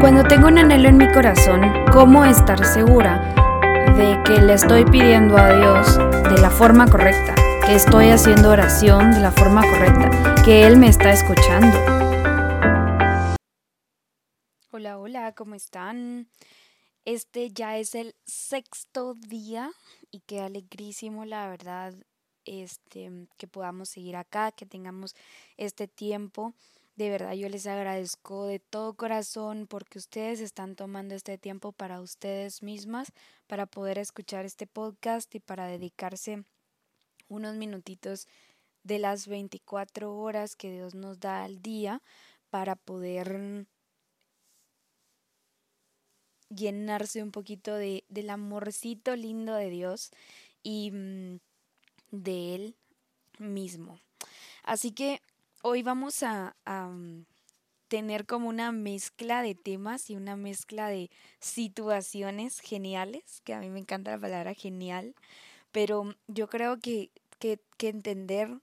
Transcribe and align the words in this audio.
Cuando 0.00 0.22
tengo 0.24 0.48
un 0.48 0.56
anhelo 0.56 0.88
en 0.88 0.96
mi 0.96 1.12
corazón, 1.12 1.60
¿cómo 1.92 2.24
estar 2.24 2.64
segura 2.64 3.34
de 3.98 4.18
que 4.24 4.40
le 4.40 4.54
estoy 4.54 4.86
pidiendo 4.86 5.36
a 5.36 5.54
Dios 5.54 5.98
de 6.32 6.40
la 6.40 6.48
forma 6.48 6.90
correcta? 6.90 7.34
Que 7.66 7.74
estoy 7.74 8.08
haciendo 8.08 8.48
oración 8.48 9.12
de 9.12 9.20
la 9.20 9.30
forma 9.30 9.60
correcta, 9.60 10.42
que 10.42 10.66
Él 10.66 10.78
me 10.78 10.88
está 10.88 11.12
escuchando. 11.12 11.76
Hola, 14.70 14.98
hola, 14.98 15.34
¿cómo 15.34 15.54
están? 15.54 16.30
Este 17.04 17.50
ya 17.50 17.76
es 17.76 17.94
el 17.94 18.14
sexto 18.24 19.12
día 19.12 19.70
y 20.10 20.20
qué 20.20 20.40
alegrísimo, 20.40 21.26
la 21.26 21.46
verdad, 21.46 21.92
este, 22.46 23.28
que 23.36 23.46
podamos 23.46 23.90
seguir 23.90 24.16
acá, 24.16 24.50
que 24.50 24.64
tengamos 24.64 25.14
este 25.58 25.88
tiempo 25.88 26.54
de 27.00 27.08
verdad 27.08 27.32
yo 27.32 27.48
les 27.48 27.66
agradezco 27.66 28.44
de 28.44 28.58
todo 28.58 28.92
corazón 28.92 29.66
porque 29.66 29.96
ustedes 29.96 30.40
están 30.40 30.76
tomando 30.76 31.14
este 31.14 31.38
tiempo 31.38 31.72
para 31.72 32.02
ustedes 32.02 32.62
mismas, 32.62 33.10
para 33.46 33.64
poder 33.64 33.96
escuchar 33.96 34.44
este 34.44 34.66
podcast 34.66 35.34
y 35.34 35.40
para 35.40 35.66
dedicarse 35.66 36.44
unos 37.28 37.56
minutitos 37.56 38.28
de 38.82 38.98
las 38.98 39.28
24 39.28 40.14
horas 40.14 40.56
que 40.56 40.70
Dios 40.70 40.94
nos 40.94 41.18
da 41.20 41.42
al 41.42 41.62
día 41.62 42.02
para 42.50 42.76
poder 42.76 43.66
llenarse 46.50 47.22
un 47.22 47.30
poquito 47.30 47.76
de, 47.76 48.04
del 48.10 48.28
amorcito 48.28 49.16
lindo 49.16 49.54
de 49.54 49.70
Dios 49.70 50.10
y 50.62 50.90
mm, 50.90 51.38
de 52.10 52.54
Él 52.54 52.76
mismo. 53.38 53.98
Así 54.64 54.92
que 54.92 55.22
hoy 55.62 55.82
vamos 55.82 56.22
a, 56.22 56.56
mm, 56.66 57.24
tener 57.88 58.24
como 58.26 58.48
una 58.48 58.70
mezcla 58.72 59.42
de 59.42 59.56
temas 59.56 60.10
y 60.10 60.16
una 60.16 60.36
mezcla 60.36 60.88
de 60.88 61.10
situaciones 61.40 62.60
geniales, 62.60 63.40
que 63.44 63.52
a 63.52 63.60
mí 63.60 63.68
me 63.68 63.80
encanta 63.80 64.12
la 64.12 64.18
palabra 64.18 64.54
genial, 64.54 65.14
pero 65.72 66.14
yo 66.28 66.48
creo 66.48 66.78
que, 66.78 67.10
que, 67.40 67.60
entender 67.80 68.60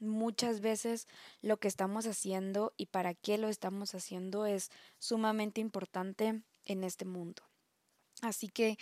muchas 0.00 0.60
veces 0.60 1.08
lo 1.40 1.56
que 1.56 1.68
estamos 1.68 2.06
haciendo 2.06 2.74
y 2.76 2.86
para 2.86 3.14
qué 3.14 3.38
lo 3.38 3.48
estamos 3.48 3.94
haciendo 3.94 4.44
es 4.44 4.70
sumamente 4.98 5.60
importante 5.62 6.42
en 6.66 6.84
este 6.84 7.06
mundo. 7.06 7.42
Así 8.20 8.48
que 8.48 8.76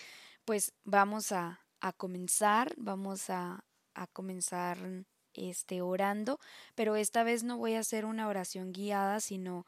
pues 0.44 0.72
vamos 0.84 1.30
a, 1.32 1.60
a 1.80 1.92
comenzar, 1.92 2.74
vamos 2.76 3.30
a, 3.30 3.64
a 3.94 4.06
comenzar 4.08 5.04
este, 5.34 5.82
orando, 5.82 6.38
pero 6.74 6.96
esta 6.96 7.22
vez 7.22 7.44
no 7.44 7.56
voy 7.56 7.74
a 7.74 7.80
hacer 7.80 8.04
una 8.04 8.28
oración 8.28 8.72
guiada, 8.72 9.20
sino 9.20 9.66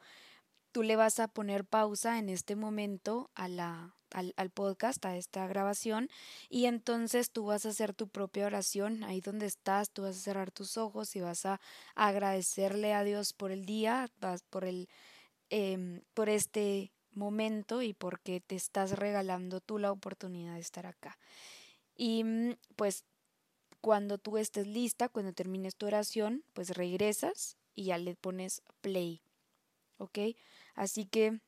tú 0.71 0.83
le 0.83 0.95
vas 0.95 1.19
a 1.19 1.27
poner 1.27 1.65
pausa 1.65 2.19
en 2.19 2.29
este 2.29 2.55
momento 2.55 3.29
a 3.35 3.47
la, 3.47 3.95
al, 4.11 4.33
al, 4.37 4.49
podcast, 4.49 5.05
a 5.05 5.17
esta 5.17 5.47
grabación, 5.47 6.09
y 6.49 6.65
entonces 6.65 7.31
tú 7.31 7.45
vas 7.45 7.65
a 7.65 7.69
hacer 7.69 7.93
tu 7.93 8.07
propia 8.07 8.45
oración 8.45 9.03
ahí 9.03 9.21
donde 9.21 9.45
estás, 9.45 9.89
tú 9.91 10.03
vas 10.03 10.17
a 10.17 10.19
cerrar 10.19 10.51
tus 10.51 10.77
ojos 10.77 11.15
y 11.15 11.21
vas 11.21 11.45
a 11.45 11.59
agradecerle 11.95 12.93
a 12.93 13.03
Dios 13.03 13.33
por 13.33 13.51
el 13.51 13.65
día, 13.65 14.09
por 14.49 14.65
el 14.65 14.87
eh, 15.49 16.01
por 16.13 16.29
este 16.29 16.91
momento 17.17 17.81
y 17.81 17.93
porque 17.93 18.41
te 18.41 18.55
estás 18.55 18.91
regalando 18.91 19.59
tú 19.61 19.79
la 19.79 19.91
oportunidad 19.91 20.55
de 20.55 20.59
estar 20.59 20.85
acá. 20.85 21.17
Y 21.95 22.23
mm, 22.23 22.57
pues 22.75 23.05
cuando 23.87 24.17
tú 24.17 24.37
estés 24.37 24.67
lista, 24.67 25.07
cuando 25.07 25.31
termines 25.31 25.77
tu 25.77 25.85
oración, 25.85 26.43
pues 26.51 26.71
regresas 26.71 27.55
y 27.73 27.85
ya 27.85 27.97
le 27.97 28.17
pones 28.17 28.61
play. 28.81 29.21
¿Ok? 29.97 30.19
Así 30.75 31.05
que 31.05 31.39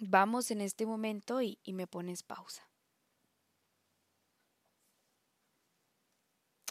vamos 0.00 0.52
en 0.52 0.60
este 0.60 0.86
momento 0.86 1.42
y, 1.42 1.58
y 1.64 1.72
me 1.72 1.88
pones 1.88 2.22
pausa. 2.22 2.62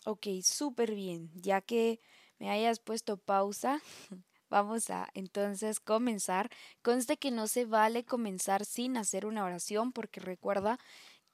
Ok, 0.06 0.28
súper 0.42 0.96
bien. 0.96 1.30
Ya 1.36 1.60
que 1.60 2.00
me 2.40 2.50
hayas 2.50 2.80
puesto 2.80 3.18
pausa, 3.18 3.82
vamos 4.50 4.90
a 4.90 5.10
entonces 5.16 5.82
comenzar. 5.82 6.50
Conste 6.82 7.18
que 7.18 7.30
no 7.30 7.48
se 7.48 7.66
vale 7.66 8.06
comenzar 8.06 8.64
sin 8.64 8.96
hacer 8.96 9.26
una 9.26 9.44
oración 9.44 9.92
porque 9.92 10.22
recuerda 10.22 10.80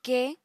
que 0.01 0.39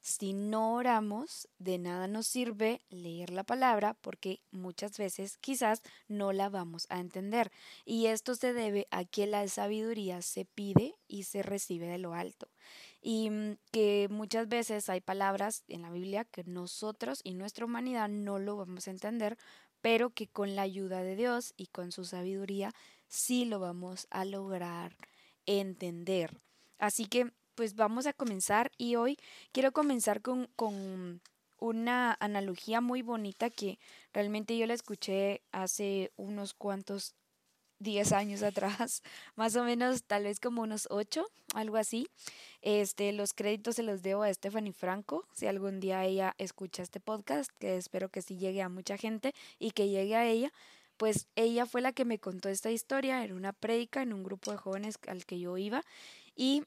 si 0.00 0.32
no 0.32 0.74
oramos, 0.74 1.48
de 1.58 1.78
nada 1.78 2.06
nos 2.06 2.26
sirve 2.26 2.80
leer 2.88 3.30
la 3.30 3.44
palabra 3.44 3.94
porque 4.00 4.40
muchas 4.50 4.96
veces 4.96 5.36
quizás 5.38 5.82
no 6.08 6.32
la 6.32 6.48
vamos 6.48 6.86
a 6.88 7.00
entender. 7.00 7.52
Y 7.84 8.06
esto 8.06 8.34
se 8.34 8.54
debe 8.54 8.88
a 8.90 9.04
que 9.04 9.26
la 9.26 9.46
sabiduría 9.48 10.22
se 10.22 10.46
pide 10.46 10.94
y 11.06 11.24
se 11.24 11.42
recibe 11.42 11.86
de 11.86 11.98
lo 11.98 12.14
alto. 12.14 12.48
Y 13.02 13.30
mm, 13.30 13.56
que 13.72 14.08
muchas 14.10 14.48
veces 14.48 14.88
hay 14.88 15.02
palabras 15.02 15.64
en 15.68 15.82
la 15.82 15.90
Biblia 15.90 16.24
que 16.24 16.44
nosotros 16.44 17.20
y 17.22 17.34
nuestra 17.34 17.66
humanidad 17.66 18.08
no 18.08 18.38
lo 18.38 18.56
vamos 18.56 18.88
a 18.88 18.92
entender, 18.92 19.36
pero 19.82 20.10
que 20.10 20.28
con 20.28 20.56
la 20.56 20.62
ayuda 20.62 21.02
de 21.02 21.16
Dios 21.16 21.52
y 21.56 21.66
con 21.66 21.92
su 21.92 22.04
sabiduría 22.04 22.74
sí 23.06 23.44
lo 23.44 23.58
vamos 23.60 24.06
a 24.10 24.24
lograr 24.24 24.96
entender. 25.44 26.40
Así 26.78 27.06
que 27.06 27.32
pues 27.60 27.74
vamos 27.74 28.06
a 28.06 28.14
comenzar 28.14 28.72
y 28.78 28.96
hoy 28.96 29.18
quiero 29.52 29.70
comenzar 29.70 30.22
con, 30.22 30.48
con 30.56 31.20
una 31.58 32.16
analogía 32.18 32.80
muy 32.80 33.02
bonita 33.02 33.50
que 33.50 33.78
realmente 34.14 34.56
yo 34.56 34.66
la 34.66 34.72
escuché 34.72 35.42
hace 35.52 36.10
unos 36.16 36.54
cuantos 36.54 37.14
10 37.80 38.12
años 38.12 38.42
atrás, 38.42 39.02
más 39.36 39.56
o 39.56 39.64
menos, 39.64 40.04
tal 40.04 40.24
vez 40.24 40.40
como 40.40 40.62
unos 40.62 40.86
8, 40.88 41.26
algo 41.52 41.76
así. 41.76 42.08
Este, 42.62 43.12
los 43.12 43.34
créditos 43.34 43.76
se 43.76 43.82
los 43.82 44.00
debo 44.00 44.22
a 44.22 44.32
Stephanie 44.32 44.72
Franco, 44.72 45.26
si 45.34 45.46
algún 45.46 45.80
día 45.80 46.02
ella 46.06 46.34
escucha 46.38 46.82
este 46.82 46.98
podcast, 46.98 47.50
que 47.58 47.76
espero 47.76 48.08
que 48.08 48.22
sí 48.22 48.38
llegue 48.38 48.62
a 48.62 48.70
mucha 48.70 48.96
gente 48.96 49.34
y 49.58 49.72
que 49.72 49.90
llegue 49.90 50.16
a 50.16 50.26
ella, 50.26 50.50
pues 50.96 51.26
ella 51.36 51.66
fue 51.66 51.82
la 51.82 51.92
que 51.92 52.06
me 52.06 52.18
contó 52.18 52.48
esta 52.48 52.70
historia 52.70 53.22
en 53.22 53.34
una 53.34 53.52
prédica 53.52 54.00
en 54.00 54.14
un 54.14 54.22
grupo 54.24 54.50
de 54.50 54.56
jóvenes 54.56 54.98
al 55.08 55.26
que 55.26 55.38
yo 55.38 55.58
iba 55.58 55.84
y 56.34 56.62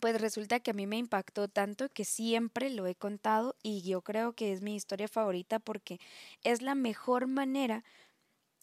pues 0.00 0.20
resulta 0.20 0.60
que 0.60 0.70
a 0.70 0.74
mí 0.74 0.86
me 0.86 0.98
impactó 0.98 1.48
tanto 1.48 1.88
que 1.88 2.04
siempre 2.04 2.70
lo 2.70 2.86
he 2.86 2.94
contado 2.94 3.56
y 3.62 3.82
yo 3.82 4.02
creo 4.02 4.34
que 4.34 4.52
es 4.52 4.62
mi 4.62 4.74
historia 4.74 5.08
favorita 5.08 5.58
porque 5.58 5.98
es 6.42 6.62
la 6.62 6.74
mejor 6.74 7.26
manera 7.26 7.84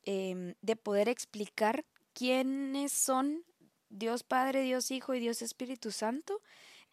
em, 0.04 0.56
de 0.62 0.76
poder 0.76 1.10
explicar 1.10 1.86
quiénes 2.14 2.92
son 2.92 3.44
Dios 3.90 4.24
Padre, 4.24 4.64
Dios 4.64 4.92
Hijo 4.92 5.14
y 5.14 5.20
Dios 5.20 5.42
Espíritu 5.42 5.92
Santo, 5.92 6.42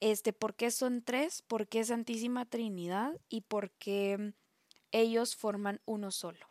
este, 0.00 0.32
por 0.32 0.54
qué 0.54 0.70
son 0.70 1.02
tres, 1.02 1.42
por 1.42 1.66
qué 1.66 1.84
Santísima 1.84 2.44
Trinidad 2.46 3.18
y 3.28 3.42
por 3.42 3.70
qué 3.72 4.34
ellos 4.92 5.36
forman 5.36 5.80
uno 5.86 6.10
solo. 6.10 6.46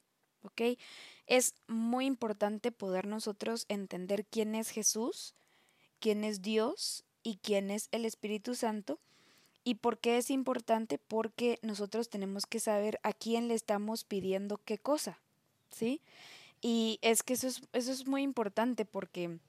Es 1.27 1.55
muy 1.67 2.05
importante 2.05 2.71
poder 2.71 3.05
nosotros 3.05 3.65
entender 3.69 4.25
quién 4.25 4.55
es 4.55 4.69
Jesús, 4.69 5.35
quién 5.99 6.23
es 6.23 6.41
Dios 6.41 7.05
y 7.23 7.37
quién 7.37 7.71
es 7.71 7.89
el 7.91 8.05
Espíritu 8.05 8.55
Santo. 8.55 8.99
¿Y 9.63 9.75
por 9.75 9.99
qué 9.99 10.17
es 10.17 10.29
importante? 10.29 10.97
Porque 10.97 11.59
nosotros 11.61 12.09
tenemos 12.09 12.45
que 12.45 12.59
saber 12.59 12.99
a 13.03 13.13
quién 13.13 13.47
le 13.47 13.53
estamos 13.53 14.03
pidiendo 14.03 14.57
qué 14.57 14.77
cosa, 14.77 15.19
¿sí? 15.69 16.01
Y 16.61 16.99
es 17.01 17.23
que 17.23 17.33
eso 17.33 17.47
es, 17.47 17.61
eso 17.73 17.91
es 17.91 18.07
muy 18.07 18.23
importante 18.23 18.85
porque 18.85 19.39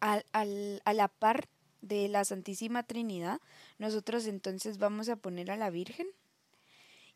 al, 0.00 0.24
al, 0.32 0.82
a 0.84 0.92
la 0.92 1.08
par 1.08 1.48
de 1.82 2.08
la 2.08 2.24
Santísima 2.24 2.82
Trinidad, 2.82 3.40
nosotros 3.78 4.26
entonces 4.26 4.78
vamos 4.78 5.08
a 5.08 5.16
poner 5.16 5.50
a 5.50 5.56
la 5.56 5.70
Virgen 5.70 6.06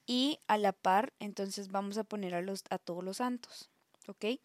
y 0.06 0.38
a 0.47 0.59
la 0.59 0.72
par 0.72 1.12
entonces 1.19 1.71
vamos 1.71 1.98
a 1.98 2.04
poner 2.04 2.34
a, 2.34 2.43
los, 2.43 2.65
a 2.71 2.78
todos 2.78 3.03
los 3.03 3.19
santos, 3.19 3.71
¿ok? 4.06 4.41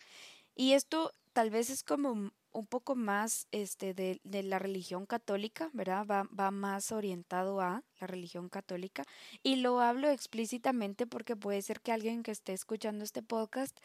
Y 0.55 0.73
esto 0.73 1.13
tal 1.33 1.49
vez 1.49 1.69
es 1.69 1.83
como 1.83 2.31
un 2.53 2.65
poco 2.67 2.95
más 2.95 3.47
este, 3.51 3.93
de, 3.93 4.21
de, 4.23 4.43
la 4.43 4.59
religión 4.59 5.05
católica, 5.05 5.69
¿verdad? 5.73 6.05
Va, 6.05 6.23
va, 6.39 6.51
más 6.51 6.91
orientado 6.91 7.61
a 7.61 7.83
la 7.99 8.07
religión 8.07 8.49
católica. 8.49 9.03
Y 9.41 9.57
lo 9.57 9.81
hablo 9.81 10.09
explícitamente 10.09 11.07
porque 11.07 11.35
puede 11.35 11.61
ser 11.61 11.81
que 11.81 11.91
alguien 11.91 12.23
que 12.23 12.31
esté 12.31 12.53
escuchando 12.53 13.03
este 13.03 13.21
podcast 13.23 13.77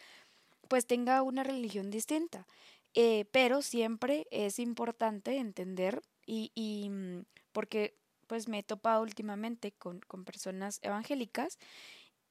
pues 0.69 0.87
tenga 0.87 1.23
una 1.23 1.43
religión 1.43 1.91
distinta. 1.91 2.47
Eh, 2.94 3.26
pero 3.32 3.62
siempre 3.62 4.26
es 4.31 4.59
importante 4.59 5.37
entender 5.37 6.03
y, 6.26 6.53
y 6.55 6.88
mm, 6.91 7.25
porque 7.53 7.97
pues 8.26 8.49
me 8.49 8.61
he 8.61 8.62
topado 8.62 9.03
últimamente 9.03 9.73
con, 9.73 10.00
con 10.00 10.25
personas 10.25 10.79
evangélicas 10.82 11.59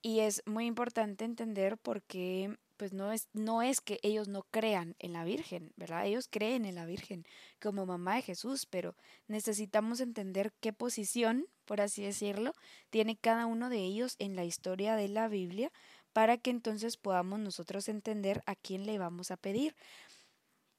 y 0.01 0.19
es 0.21 0.43
muy 0.45 0.65
importante 0.65 1.25
entender 1.25 1.77
por 1.77 2.03
qué 2.03 2.57
pues 2.77 2.93
no 2.93 3.11
es, 3.11 3.27
no 3.33 3.61
es 3.61 3.81
que 3.81 3.99
ellos 4.03 4.27
no 4.27 4.43
crean 4.51 4.95
en 4.99 5.13
la 5.13 5.23
Virgen, 5.23 5.73
¿verdad? 5.75 6.05
Ellos 6.05 6.27
creen 6.29 6.65
en 6.65 6.75
la 6.75 6.85
Virgen 6.85 7.25
como 7.59 7.85
mamá 7.85 8.15
de 8.15 8.21
Jesús, 8.21 8.65
pero 8.65 8.95
necesitamos 9.27 9.99
entender 9.99 10.53
qué 10.61 10.73
posición, 10.73 11.47
por 11.65 11.81
así 11.81 12.03
decirlo, 12.03 12.53
tiene 12.89 13.17
cada 13.17 13.45
uno 13.45 13.69
de 13.69 13.79
ellos 13.79 14.15
en 14.19 14.35
la 14.35 14.45
historia 14.45 14.95
de 14.95 15.09
la 15.09 15.27
Biblia 15.27 15.71
para 16.13 16.37
que 16.37 16.51
entonces 16.51 16.97
podamos 16.97 17.39
nosotros 17.39 17.89
entender 17.89 18.43
a 18.45 18.55
quién 18.55 18.85
le 18.85 18.97
vamos 18.97 19.31
a 19.31 19.37
pedir. 19.37 19.75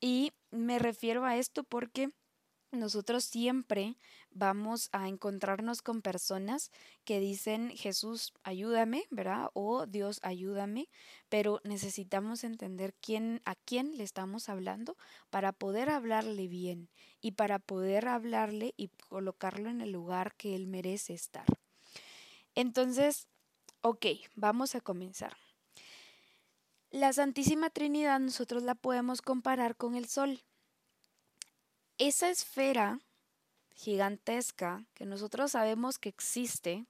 Y 0.00 0.32
me 0.50 0.78
refiero 0.78 1.24
a 1.24 1.36
esto 1.36 1.64
porque 1.64 2.10
nosotros 2.70 3.24
siempre 3.24 3.96
vamos 4.30 4.90
a 4.92 5.08
encontrarnos 5.08 5.80
con 5.80 6.02
personas 6.02 6.70
que 7.04 7.18
dicen 7.18 7.70
Jesús 7.70 8.34
ayúdame, 8.42 9.04
¿verdad? 9.10 9.48
O 9.54 9.86
Dios 9.86 10.20
ayúdame, 10.22 10.88
pero 11.28 11.60
necesitamos 11.64 12.44
entender 12.44 12.94
quién 13.00 13.40
a 13.44 13.54
quién 13.54 13.96
le 13.96 14.04
estamos 14.04 14.48
hablando 14.48 14.96
para 15.30 15.52
poder 15.52 15.88
hablarle 15.88 16.46
bien 16.46 16.90
y 17.20 17.32
para 17.32 17.58
poder 17.58 18.06
hablarle 18.06 18.74
y 18.76 18.88
colocarlo 19.08 19.70
en 19.70 19.80
el 19.80 19.92
lugar 19.92 20.34
que 20.36 20.54
él 20.54 20.66
merece 20.66 21.14
estar. 21.14 21.46
Entonces, 22.54 23.28
ok, 23.80 24.06
vamos 24.34 24.74
a 24.74 24.80
comenzar. 24.80 25.36
La 26.90 27.12
Santísima 27.12 27.70
Trinidad 27.70 28.18
nosotros 28.18 28.62
la 28.62 28.74
podemos 28.74 29.22
comparar 29.22 29.76
con 29.76 29.94
el 29.94 30.06
Sol 30.06 30.42
esa 31.98 32.30
esfera 32.30 33.00
gigantesca 33.74 34.84
que 34.94 35.04
nosotros 35.04 35.52
sabemos 35.52 35.98
que 35.98 36.08
existe, 36.08 36.86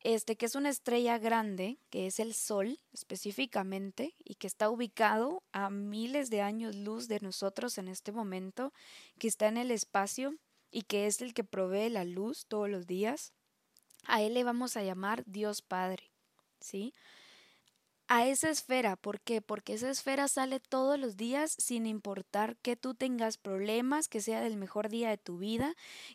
este 0.00 0.36
que 0.36 0.46
es 0.46 0.54
una 0.54 0.68
estrella 0.68 1.18
grande, 1.18 1.78
que 1.90 2.06
es 2.06 2.20
el 2.20 2.34
Sol 2.34 2.78
específicamente, 2.92 4.14
y 4.24 4.36
que 4.36 4.46
está 4.46 4.70
ubicado 4.70 5.42
a 5.52 5.70
miles 5.70 6.30
de 6.30 6.40
años 6.40 6.76
luz 6.76 7.08
de 7.08 7.20
nosotros 7.20 7.78
en 7.78 7.88
este 7.88 8.12
momento, 8.12 8.72
que 9.18 9.28
está 9.28 9.48
en 9.48 9.56
el 9.56 9.70
espacio 9.70 10.36
y 10.70 10.82
que 10.82 11.06
es 11.06 11.20
el 11.20 11.34
que 11.34 11.44
provee 11.44 11.90
la 11.90 12.04
luz 12.04 12.46
todos 12.46 12.68
los 12.70 12.86
días, 12.86 13.32
a 14.04 14.22
él 14.22 14.34
le 14.34 14.44
vamos 14.44 14.76
a 14.76 14.82
llamar 14.82 15.24
Dios 15.26 15.62
Padre, 15.62 16.10
¿sí? 16.60 16.94
A 18.08 18.26
esa 18.26 18.48
esfera. 18.50 18.96
¿Por 18.96 19.20
qué? 19.20 19.42
Porque 19.42 19.74
esa 19.74 19.90
esfera 19.90 20.28
sale 20.28 20.60
todos 20.60 20.98
los 20.98 21.16
días 21.16 21.54
sin 21.58 21.86
importar 21.86 22.56
que 22.56 22.74
tú 22.76 22.94
tengas 22.94 23.36
problemas, 23.36 24.08
que 24.08 24.20
sea 24.22 24.46
el 24.46 24.56
mejor 24.56 24.88
día 24.88 25.10
de 25.10 25.18
tu 25.18 25.38
vida, 25.38 25.74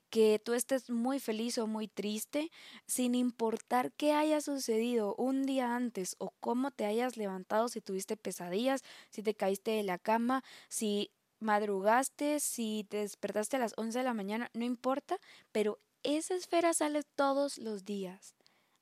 que 0.10 0.42
tú 0.44 0.54
estés 0.54 0.90
muy 0.90 1.20
feliz 1.20 1.58
o 1.60 1.68
muy 1.68 1.88
triste, 1.88 2.52
sin 2.88 3.14
importar 3.16 3.92
qué 3.94 4.14
haya 4.14 4.42
sucedido 4.42 5.16
un 5.18 5.46
día 5.46 5.76
antes 5.76 6.16
o 6.18 6.32
cómo 6.40 6.72
te 6.72 6.86
hayas 6.86 7.16
levantado, 7.16 7.70
si 7.70 7.80
tuviste 7.80 8.18
pesadillas, 8.18 8.84
si 9.12 9.22
te 9.22 9.36
caíste 9.36 9.72
de 9.72 9.84
la 9.84 10.00
cama, 10.00 10.44
si 10.70 11.12
madrugaste, 11.40 12.40
si 12.40 12.86
te 12.90 12.98
despertaste 12.98 13.58
a 13.58 13.60
las 13.60 13.74
11 13.78 14.00
de 14.00 14.06
la 14.06 14.14
mañana, 14.16 14.50
no 14.54 14.66
importa, 14.66 15.18
pero 15.52 15.80
esa 16.02 16.34
esfera 16.36 16.74
sale 16.74 17.04
todos 17.16 17.58
los 17.60 17.86
días 17.86 18.34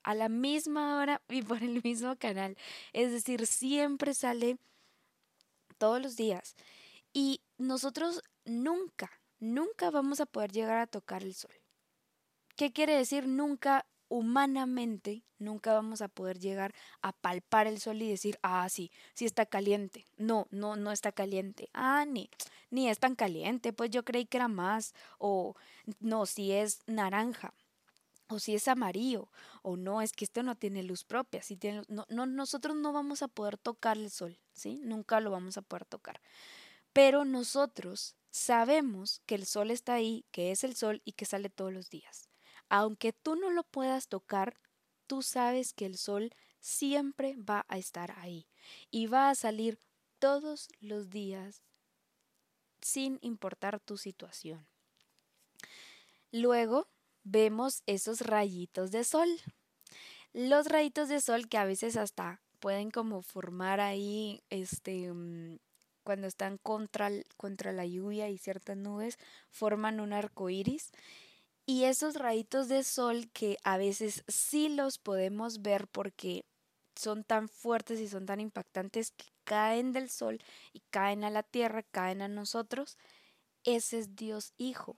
a 0.03 0.15
la 0.15 0.29
misma 0.29 0.99
hora 0.99 1.21
y 1.29 1.41
por 1.41 1.63
el 1.63 1.81
mismo 1.83 2.15
canal. 2.17 2.57
Es 2.93 3.11
decir, 3.11 3.47
siempre 3.47 4.13
sale 4.13 4.57
todos 5.77 6.01
los 6.01 6.15
días. 6.15 6.55
Y 7.13 7.41
nosotros 7.57 8.21
nunca, 8.45 9.11
nunca 9.39 9.89
vamos 9.89 10.21
a 10.21 10.25
poder 10.25 10.51
llegar 10.51 10.77
a 10.79 10.87
tocar 10.87 11.23
el 11.23 11.33
sol. 11.33 11.51
¿Qué 12.55 12.71
quiere 12.71 12.95
decir 12.95 13.27
nunca? 13.27 13.85
Humanamente, 14.07 15.23
nunca 15.39 15.73
vamos 15.73 16.01
a 16.01 16.09
poder 16.09 16.37
llegar 16.37 16.73
a 17.01 17.13
palpar 17.13 17.65
el 17.65 17.79
sol 17.79 18.01
y 18.01 18.09
decir, 18.09 18.37
ah, 18.43 18.67
sí, 18.67 18.91
sí 19.13 19.23
está 19.23 19.45
caliente. 19.45 20.05
No, 20.17 20.47
no, 20.51 20.75
no 20.75 20.91
está 20.91 21.13
caliente. 21.13 21.69
Ah, 21.73 22.05
ni, 22.05 22.29
ni 22.69 22.89
es 22.89 22.99
tan 22.99 23.15
caliente, 23.15 23.71
pues 23.71 23.89
yo 23.89 24.03
creí 24.03 24.25
que 24.25 24.35
era 24.35 24.49
más. 24.49 24.93
O 25.17 25.55
no, 26.01 26.25
si 26.25 26.51
es 26.51 26.81
naranja 26.87 27.53
o 28.31 28.39
si 28.39 28.55
es 28.55 28.67
amarillo, 28.67 29.29
o 29.61 29.75
no, 29.77 30.01
es 30.01 30.13
que 30.13 30.25
esto 30.25 30.41
no 30.43 30.55
tiene 30.55 30.83
luz 30.83 31.03
propia, 31.03 31.43
si 31.43 31.57
tiene, 31.57 31.83
no, 31.87 32.05
no, 32.09 32.25
nosotros 32.25 32.75
no 32.75 32.93
vamos 32.93 33.21
a 33.21 33.27
poder 33.27 33.57
tocar 33.57 33.97
el 33.97 34.09
sol, 34.09 34.39
¿sí? 34.53 34.79
Nunca 34.83 35.19
lo 35.19 35.31
vamos 35.31 35.57
a 35.57 35.61
poder 35.61 35.85
tocar. 35.85 36.21
Pero 36.93 37.25
nosotros 37.25 38.15
sabemos 38.29 39.21
que 39.25 39.35
el 39.35 39.45
sol 39.45 39.71
está 39.71 39.95
ahí, 39.95 40.25
que 40.31 40.51
es 40.51 40.63
el 40.63 40.75
sol 40.75 41.01
y 41.05 41.13
que 41.13 41.25
sale 41.25 41.49
todos 41.49 41.73
los 41.73 41.89
días. 41.89 42.29
Aunque 42.69 43.11
tú 43.13 43.35
no 43.35 43.49
lo 43.49 43.63
puedas 43.63 44.07
tocar, 44.07 44.55
tú 45.07 45.21
sabes 45.21 45.73
que 45.73 45.85
el 45.85 45.97
sol 45.97 46.33
siempre 46.61 47.35
va 47.37 47.65
a 47.67 47.77
estar 47.77 48.11
ahí 48.19 48.47
y 48.89 49.07
va 49.07 49.29
a 49.29 49.35
salir 49.35 49.77
todos 50.19 50.69
los 50.79 51.09
días 51.09 51.63
sin 52.81 53.19
importar 53.21 53.79
tu 53.79 53.97
situación. 53.97 54.65
Luego, 56.31 56.87
vemos 57.23 57.83
esos 57.85 58.21
rayitos 58.21 58.91
de 58.91 59.03
sol. 59.03 59.29
Los 60.33 60.67
rayitos 60.67 61.09
de 61.09 61.21
sol 61.21 61.47
que 61.49 61.57
a 61.57 61.65
veces 61.65 61.97
hasta 61.97 62.41
pueden 62.59 62.91
como 62.91 63.21
formar 63.21 63.79
ahí, 63.79 64.43
este, 64.49 65.11
mm, 65.11 65.57
cuando 66.03 66.27
están 66.27 66.57
contra, 66.57 67.09
contra 67.37 67.71
la 67.71 67.85
lluvia 67.85 68.29
y 68.29 68.37
ciertas 68.37 68.77
nubes, 68.77 69.17
forman 69.49 69.99
un 69.99 70.13
arco 70.13 70.49
iris. 70.49 70.91
Y 71.65 71.83
esos 71.85 72.15
rayitos 72.15 72.67
de 72.69 72.83
sol 72.83 73.29
que 73.33 73.57
a 73.63 73.77
veces 73.77 74.23
sí 74.27 74.69
los 74.69 74.97
podemos 74.97 75.61
ver 75.61 75.87
porque 75.87 76.45
son 76.95 77.23
tan 77.23 77.49
fuertes 77.49 77.99
y 77.99 78.07
son 78.07 78.25
tan 78.25 78.39
impactantes 78.39 79.11
que 79.11 79.25
caen 79.43 79.91
del 79.91 80.09
sol 80.09 80.39
y 80.73 80.81
caen 80.89 81.23
a 81.23 81.29
la 81.29 81.43
tierra, 81.43 81.83
caen 81.83 82.21
a 82.21 82.27
nosotros, 82.27 82.97
ese 83.63 83.99
es 83.99 84.15
Dios 84.15 84.53
Hijo, 84.57 84.97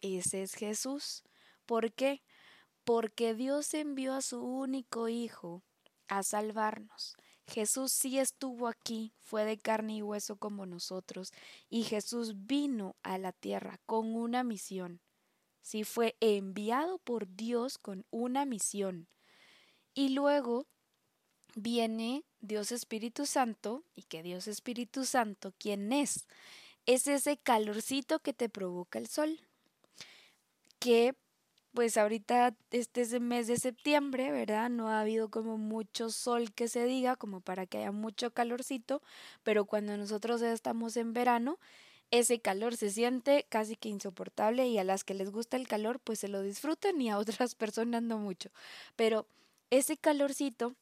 ese 0.00 0.42
es 0.42 0.54
Jesús. 0.54 1.22
¿Por 1.66 1.92
qué? 1.92 2.22
Porque 2.84 3.34
Dios 3.34 3.74
envió 3.74 4.14
a 4.14 4.22
su 4.22 4.40
único 4.40 5.08
Hijo 5.08 5.62
a 6.08 6.22
salvarnos. 6.22 7.16
Jesús 7.46 7.92
sí 7.92 8.18
estuvo 8.18 8.66
aquí, 8.66 9.12
fue 9.20 9.44
de 9.44 9.58
carne 9.58 9.96
y 9.96 10.02
hueso 10.02 10.36
como 10.36 10.66
nosotros, 10.66 11.32
y 11.68 11.84
Jesús 11.84 12.46
vino 12.46 12.96
a 13.02 13.18
la 13.18 13.32
tierra 13.32 13.78
con 13.86 14.16
una 14.16 14.42
misión. 14.42 15.00
Sí 15.62 15.84
fue 15.84 16.16
enviado 16.20 16.98
por 16.98 17.28
Dios 17.28 17.78
con 17.78 18.04
una 18.10 18.44
misión. 18.44 19.08
Y 19.94 20.10
luego 20.10 20.66
viene 21.54 22.24
Dios 22.40 22.72
Espíritu 22.72 23.26
Santo, 23.26 23.84
y 23.94 24.02
que 24.02 24.22
Dios 24.22 24.48
Espíritu 24.48 25.04
Santo, 25.04 25.54
¿quién 25.58 25.92
es? 25.92 26.26
Es 26.84 27.06
ese 27.06 27.36
calorcito 27.36 28.20
que 28.20 28.32
te 28.32 28.48
provoca 28.48 28.98
el 28.98 29.08
sol, 29.08 29.40
que 30.78 31.14
pues 31.76 31.98
ahorita 31.98 32.56
este 32.70 33.02
es 33.02 33.12
el 33.12 33.20
mes 33.20 33.48
de 33.48 33.58
septiembre, 33.58 34.32
¿verdad? 34.32 34.70
No 34.70 34.88
ha 34.88 35.02
habido 35.02 35.30
como 35.30 35.58
mucho 35.58 36.08
sol 36.08 36.50
que 36.54 36.68
se 36.68 36.86
diga, 36.86 37.16
como 37.16 37.42
para 37.42 37.66
que 37.66 37.76
haya 37.76 37.92
mucho 37.92 38.32
calorcito, 38.32 39.02
pero 39.42 39.66
cuando 39.66 39.94
nosotros 39.98 40.40
estamos 40.40 40.96
en 40.96 41.12
verano, 41.12 41.58
ese 42.10 42.40
calor 42.40 42.76
se 42.78 42.90
siente 42.90 43.44
casi 43.50 43.76
que 43.76 43.90
insoportable 43.90 44.66
y 44.66 44.78
a 44.78 44.84
las 44.84 45.04
que 45.04 45.12
les 45.12 45.30
gusta 45.30 45.58
el 45.58 45.68
calor, 45.68 46.00
pues 46.00 46.20
se 46.20 46.28
lo 46.28 46.40
disfrutan 46.40 46.98
y 47.02 47.10
a 47.10 47.18
otras 47.18 47.54
personas 47.56 48.02
no 48.02 48.16
mucho. 48.16 48.50
Pero 48.96 49.26
ese 49.68 49.98
calorcito 49.98 50.74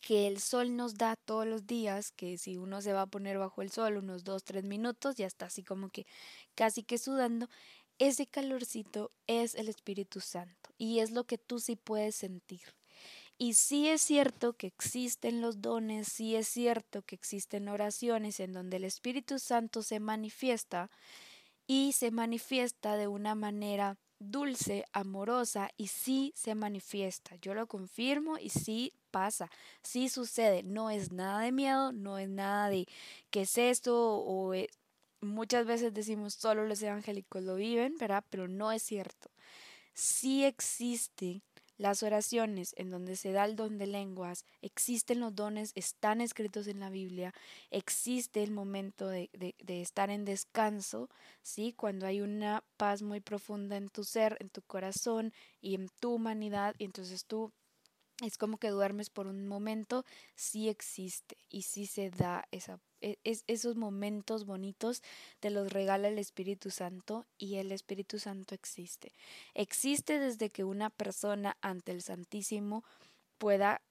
que 0.00 0.26
el 0.26 0.38
sol 0.40 0.76
nos 0.76 0.94
da 0.94 1.16
todos 1.16 1.46
los 1.46 1.66
días, 1.66 2.12
que 2.12 2.38
si 2.38 2.56
uno 2.56 2.80
se 2.82 2.92
va 2.92 3.02
a 3.02 3.06
poner 3.06 3.38
bajo 3.38 3.62
el 3.62 3.70
sol 3.70 3.96
unos 3.96 4.22
dos, 4.22 4.44
tres 4.44 4.64
minutos, 4.64 5.16
ya 5.16 5.26
está 5.26 5.46
así 5.46 5.62
como 5.64 5.88
que 5.88 6.06
casi 6.54 6.82
que 6.84 6.98
sudando, 6.98 7.48
ese 7.98 8.26
calorcito 8.26 9.12
es 9.26 9.54
el 9.54 9.68
Espíritu 9.68 10.20
Santo 10.20 10.70
y 10.78 11.00
es 11.00 11.10
lo 11.10 11.24
que 11.24 11.38
tú 11.38 11.60
sí 11.60 11.76
puedes 11.76 12.14
sentir. 12.16 12.62
Y 13.36 13.54
sí 13.54 13.88
es 13.88 14.02
cierto 14.02 14.52
que 14.52 14.68
existen 14.68 15.40
los 15.40 15.60
dones, 15.60 16.08
sí 16.08 16.36
es 16.36 16.46
cierto 16.46 17.02
que 17.02 17.16
existen 17.16 17.68
oraciones 17.68 18.38
en 18.38 18.52
donde 18.52 18.76
el 18.76 18.84
Espíritu 18.84 19.38
Santo 19.38 19.82
se 19.82 19.98
manifiesta 19.98 20.90
y 21.66 21.92
se 21.92 22.10
manifiesta 22.10 22.96
de 22.96 23.08
una 23.08 23.34
manera 23.34 23.98
dulce, 24.18 24.84
amorosa 24.92 25.70
y 25.76 25.88
sí 25.88 26.32
se 26.36 26.54
manifiesta. 26.54 27.36
Yo 27.36 27.54
lo 27.54 27.66
confirmo 27.66 28.38
y 28.38 28.50
sí 28.50 28.92
pasa, 29.10 29.50
sí 29.82 30.08
sucede. 30.08 30.62
No 30.62 30.90
es 30.90 31.12
nada 31.12 31.40
de 31.40 31.52
miedo, 31.52 31.92
no 31.92 32.18
es 32.18 32.28
nada 32.28 32.68
de 32.68 32.86
qué 33.30 33.42
es 33.42 33.58
esto 33.58 34.16
o 34.18 34.54
eh, 34.54 34.68
muchas 35.24 35.66
veces 35.66 35.92
decimos 35.94 36.34
solo 36.34 36.66
los 36.66 36.82
evangélicos 36.82 37.42
lo 37.42 37.56
viven, 37.56 37.96
¿verdad? 37.98 38.24
Pero 38.30 38.48
no 38.48 38.72
es 38.72 38.82
cierto. 38.82 39.30
Sí 39.94 40.44
existen 40.44 41.42
las 41.76 42.02
oraciones 42.02 42.74
en 42.76 42.90
donde 42.90 43.16
se 43.16 43.32
da 43.32 43.44
el 43.44 43.56
don 43.56 43.78
de 43.78 43.86
lenguas, 43.86 44.44
existen 44.62 45.20
los 45.20 45.34
dones, 45.34 45.72
están 45.74 46.20
escritos 46.20 46.66
en 46.68 46.80
la 46.80 46.90
Biblia, 46.90 47.32
existe 47.70 48.42
el 48.42 48.52
momento 48.52 49.08
de, 49.08 49.30
de, 49.32 49.82
estar 49.82 50.10
en 50.10 50.24
descanso, 50.24 51.10
¿sí? 51.42 51.72
Cuando 51.72 52.06
hay 52.06 52.20
una 52.20 52.62
paz 52.76 53.02
muy 53.02 53.20
profunda 53.20 53.76
en 53.76 53.88
tu 53.88 54.04
ser, 54.04 54.36
en 54.40 54.50
tu 54.50 54.62
corazón 54.62 55.32
y 55.60 55.74
en 55.74 55.88
tu 56.00 56.14
humanidad, 56.14 56.74
y 56.78 56.84
entonces 56.84 57.24
tú 57.26 57.52
es 58.22 58.38
como 58.38 58.58
que 58.58 58.68
duermes 58.68 59.10
por 59.10 59.26
un 59.26 59.48
momento, 59.48 60.04
sí 60.36 60.68
existe 60.68 61.36
y 61.48 61.62
sí 61.62 61.86
se 61.86 62.10
da 62.10 62.46
esa, 62.52 62.78
e, 63.04 63.18
esos 63.46 63.76
momentos 63.76 64.46
bonitos, 64.46 65.02
te 65.40 65.50
los 65.50 65.70
regala 65.70 66.08
el 66.08 66.18
Espíritu 66.18 66.70
Santo 66.70 67.26
y 67.36 67.56
el 67.56 67.70
Espíritu 67.70 68.18
Santo 68.18 68.54
existe. 68.54 69.12
Existe 69.52 70.18
desde 70.18 70.48
que 70.48 70.64
una 70.64 70.88
persona 70.88 71.58
ante 71.60 71.92
el 71.92 72.00
Santísimo 72.00 72.82
pueda 73.36 73.82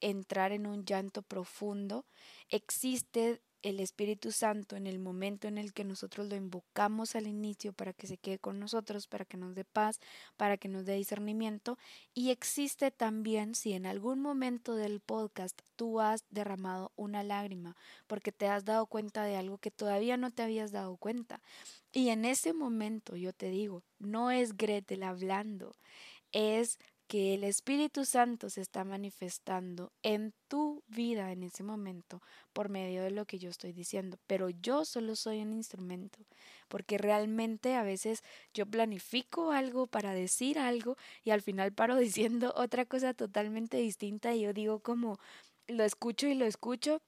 entrar 0.00 0.52
en 0.52 0.66
un 0.66 0.84
llanto 0.84 1.22
profundo, 1.22 2.06
existe 2.48 3.42
el 3.64 3.80
Espíritu 3.80 4.30
Santo 4.30 4.76
en 4.76 4.86
el 4.86 4.98
momento 4.98 5.48
en 5.48 5.56
el 5.56 5.72
que 5.72 5.84
nosotros 5.84 6.28
lo 6.28 6.36
invocamos 6.36 7.16
al 7.16 7.26
inicio 7.26 7.72
para 7.72 7.94
que 7.94 8.06
se 8.06 8.18
quede 8.18 8.38
con 8.38 8.60
nosotros, 8.60 9.06
para 9.08 9.24
que 9.24 9.38
nos 9.38 9.54
dé 9.54 9.64
paz, 9.64 10.00
para 10.36 10.58
que 10.58 10.68
nos 10.68 10.84
dé 10.84 10.94
discernimiento. 10.96 11.78
Y 12.12 12.30
existe 12.30 12.90
también 12.90 13.54
si 13.54 13.72
en 13.72 13.86
algún 13.86 14.20
momento 14.20 14.74
del 14.74 15.00
podcast 15.00 15.58
tú 15.76 16.00
has 16.00 16.24
derramado 16.28 16.92
una 16.94 17.22
lágrima 17.24 17.74
porque 18.06 18.32
te 18.32 18.48
has 18.48 18.66
dado 18.66 18.86
cuenta 18.86 19.24
de 19.24 19.36
algo 19.36 19.56
que 19.56 19.70
todavía 19.70 20.18
no 20.18 20.30
te 20.30 20.42
habías 20.42 20.70
dado 20.70 20.98
cuenta. 20.98 21.40
Y 21.90 22.10
en 22.10 22.26
ese 22.26 22.52
momento 22.52 23.16
yo 23.16 23.32
te 23.32 23.48
digo, 23.48 23.82
no 23.98 24.30
es 24.30 24.58
Gretel 24.58 25.04
hablando, 25.04 25.74
es 26.32 26.78
que 27.06 27.34
el 27.34 27.44
Espíritu 27.44 28.04
Santo 28.04 28.48
se 28.50 28.60
está 28.60 28.84
manifestando 28.84 29.92
en 30.02 30.32
tu 30.48 30.82
vida 30.86 31.32
en 31.32 31.42
ese 31.42 31.62
momento 31.62 32.22
por 32.52 32.68
medio 32.68 33.02
de 33.02 33.10
lo 33.10 33.26
que 33.26 33.38
yo 33.38 33.50
estoy 33.50 33.72
diciendo, 33.72 34.18
pero 34.26 34.48
yo 34.50 34.84
solo 34.84 35.16
soy 35.16 35.42
un 35.42 35.52
instrumento, 35.52 36.18
porque 36.68 36.98
realmente 36.98 37.74
a 37.74 37.82
veces 37.82 38.22
yo 38.54 38.66
planifico 38.66 39.52
algo 39.52 39.86
para 39.86 40.14
decir 40.14 40.58
algo 40.58 40.96
y 41.22 41.30
al 41.30 41.42
final 41.42 41.72
paro 41.72 41.96
diciendo 41.98 42.52
otra 42.56 42.86
cosa 42.86 43.14
totalmente 43.14 43.76
distinta 43.76 44.34
y 44.34 44.42
yo 44.42 44.52
digo 44.52 44.80
como 44.80 45.18
lo 45.66 45.84
escucho 45.84 46.26
y 46.26 46.34
lo 46.34 46.46
escucho, 46.46 47.02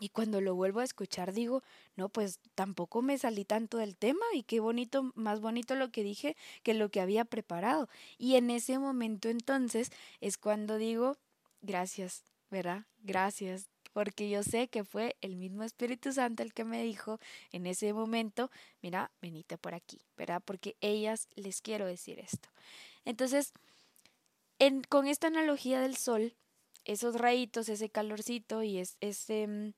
y 0.00 0.10
cuando 0.10 0.40
lo 0.40 0.54
vuelvo 0.54 0.80
a 0.80 0.84
escuchar 0.84 1.32
digo, 1.32 1.62
no, 1.96 2.08
pues 2.08 2.38
tampoco 2.54 3.02
me 3.02 3.18
salí 3.18 3.44
tanto 3.44 3.78
del 3.78 3.96
tema 3.96 4.24
y 4.32 4.44
qué 4.44 4.60
bonito, 4.60 5.12
más 5.14 5.40
bonito 5.40 5.74
lo 5.74 5.90
que 5.90 6.04
dije 6.04 6.36
que 6.62 6.74
lo 6.74 6.88
que 6.88 7.00
había 7.00 7.24
preparado. 7.24 7.88
Y 8.16 8.36
en 8.36 8.50
ese 8.50 8.78
momento 8.78 9.28
entonces 9.28 9.90
es 10.20 10.38
cuando 10.38 10.78
digo, 10.78 11.16
gracias, 11.62 12.22
¿verdad? 12.50 12.84
Gracias, 13.02 13.68
porque 13.92 14.30
yo 14.30 14.42
sé 14.44 14.68
que 14.68 14.84
fue 14.84 15.16
el 15.20 15.34
mismo 15.34 15.64
Espíritu 15.64 16.12
Santo 16.12 16.42
el 16.42 16.54
que 16.54 16.64
me 16.64 16.82
dijo 16.82 17.18
en 17.50 17.66
ese 17.66 17.92
momento, 17.92 18.50
mira, 18.80 19.10
venite 19.20 19.58
por 19.58 19.74
aquí, 19.74 20.00
¿verdad? 20.16 20.40
Porque 20.44 20.76
ellas 20.80 21.28
les 21.34 21.60
quiero 21.60 21.86
decir 21.86 22.20
esto. 22.20 22.48
Entonces, 23.04 23.52
en, 24.60 24.82
con 24.82 25.08
esta 25.08 25.26
analogía 25.26 25.80
del 25.80 25.96
sol, 25.96 26.34
esos 26.84 27.16
rayitos, 27.16 27.68
ese 27.68 27.90
calorcito 27.90 28.62
y 28.62 28.78
es, 28.78 28.96
ese 29.00 29.46
mm, 29.46 29.72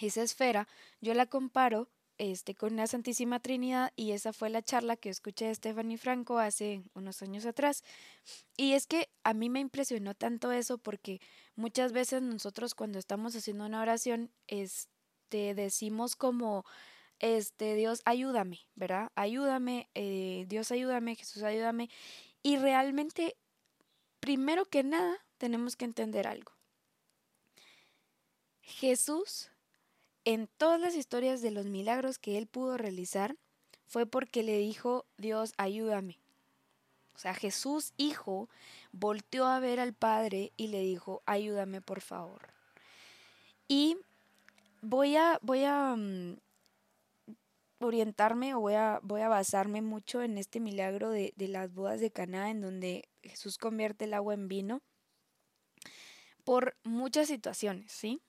esa 0.00 0.22
esfera, 0.22 0.68
yo 1.00 1.14
la 1.14 1.26
comparo 1.26 1.88
este, 2.18 2.54
con 2.54 2.76
la 2.76 2.86
Santísima 2.88 3.38
Trinidad 3.40 3.92
y 3.94 4.10
esa 4.10 4.32
fue 4.32 4.50
la 4.50 4.62
charla 4.62 4.96
que 4.96 5.08
escuché 5.08 5.46
de 5.46 5.54
Stephanie 5.54 5.98
Franco 5.98 6.38
hace 6.38 6.82
unos 6.94 7.22
años 7.22 7.46
atrás. 7.46 7.84
Y 8.56 8.72
es 8.72 8.86
que 8.86 9.08
a 9.22 9.34
mí 9.34 9.48
me 9.48 9.60
impresionó 9.60 10.14
tanto 10.14 10.50
eso 10.50 10.78
porque 10.78 11.20
muchas 11.54 11.92
veces 11.92 12.22
nosotros 12.22 12.74
cuando 12.74 12.98
estamos 12.98 13.36
haciendo 13.36 13.64
una 13.66 13.80
oración, 13.80 14.32
este, 14.48 15.54
decimos 15.54 16.16
como, 16.16 16.64
este, 17.20 17.74
Dios 17.74 18.02
ayúdame, 18.04 18.60
¿verdad? 18.74 19.10
Ayúdame, 19.14 19.88
eh, 19.94 20.44
Dios 20.48 20.72
ayúdame, 20.72 21.14
Jesús 21.14 21.44
ayúdame. 21.44 21.88
Y 22.42 22.56
realmente, 22.56 23.36
primero 24.18 24.64
que 24.64 24.82
nada, 24.82 25.16
tenemos 25.38 25.76
que 25.76 25.84
entender 25.84 26.26
algo. 26.26 26.52
Jesús 28.60 29.50
en 30.24 30.48
todas 30.56 30.80
las 30.80 30.94
historias 30.94 31.42
de 31.42 31.50
los 31.50 31.66
milagros 31.66 32.18
que 32.18 32.38
él 32.38 32.46
pudo 32.46 32.76
realizar 32.76 33.36
fue 33.86 34.06
porque 34.06 34.42
le 34.42 34.58
dijo, 34.58 35.06
Dios, 35.16 35.54
ayúdame. 35.56 36.18
O 37.14 37.18
sea, 37.18 37.34
Jesús, 37.34 37.94
hijo, 37.96 38.48
volteó 38.92 39.46
a 39.46 39.58
ver 39.58 39.80
al 39.80 39.92
Padre 39.94 40.52
y 40.56 40.68
le 40.68 40.80
dijo, 40.82 41.22
ayúdame 41.26 41.80
por 41.80 42.00
favor. 42.00 42.52
Y 43.66 43.96
voy 44.82 45.16
a, 45.16 45.38
voy 45.42 45.64
a 45.64 45.96
mm, 45.96 46.36
orientarme 47.80 48.54
o 48.54 48.60
voy 48.60 48.74
a, 48.74 49.00
voy 49.02 49.22
a 49.22 49.28
basarme 49.28 49.82
mucho 49.82 50.22
en 50.22 50.38
este 50.38 50.60
milagro 50.60 51.10
de, 51.10 51.32
de 51.36 51.48
las 51.48 51.72
bodas 51.72 52.00
de 52.00 52.10
Caná, 52.10 52.50
en 52.50 52.60
donde 52.60 53.08
Jesús 53.22 53.58
convierte 53.58 54.04
el 54.04 54.14
agua 54.14 54.34
en 54.34 54.46
vino, 54.46 54.80
por 56.44 56.76
muchas 56.84 57.28
situaciones, 57.28 57.90
¿sí? 57.92 58.22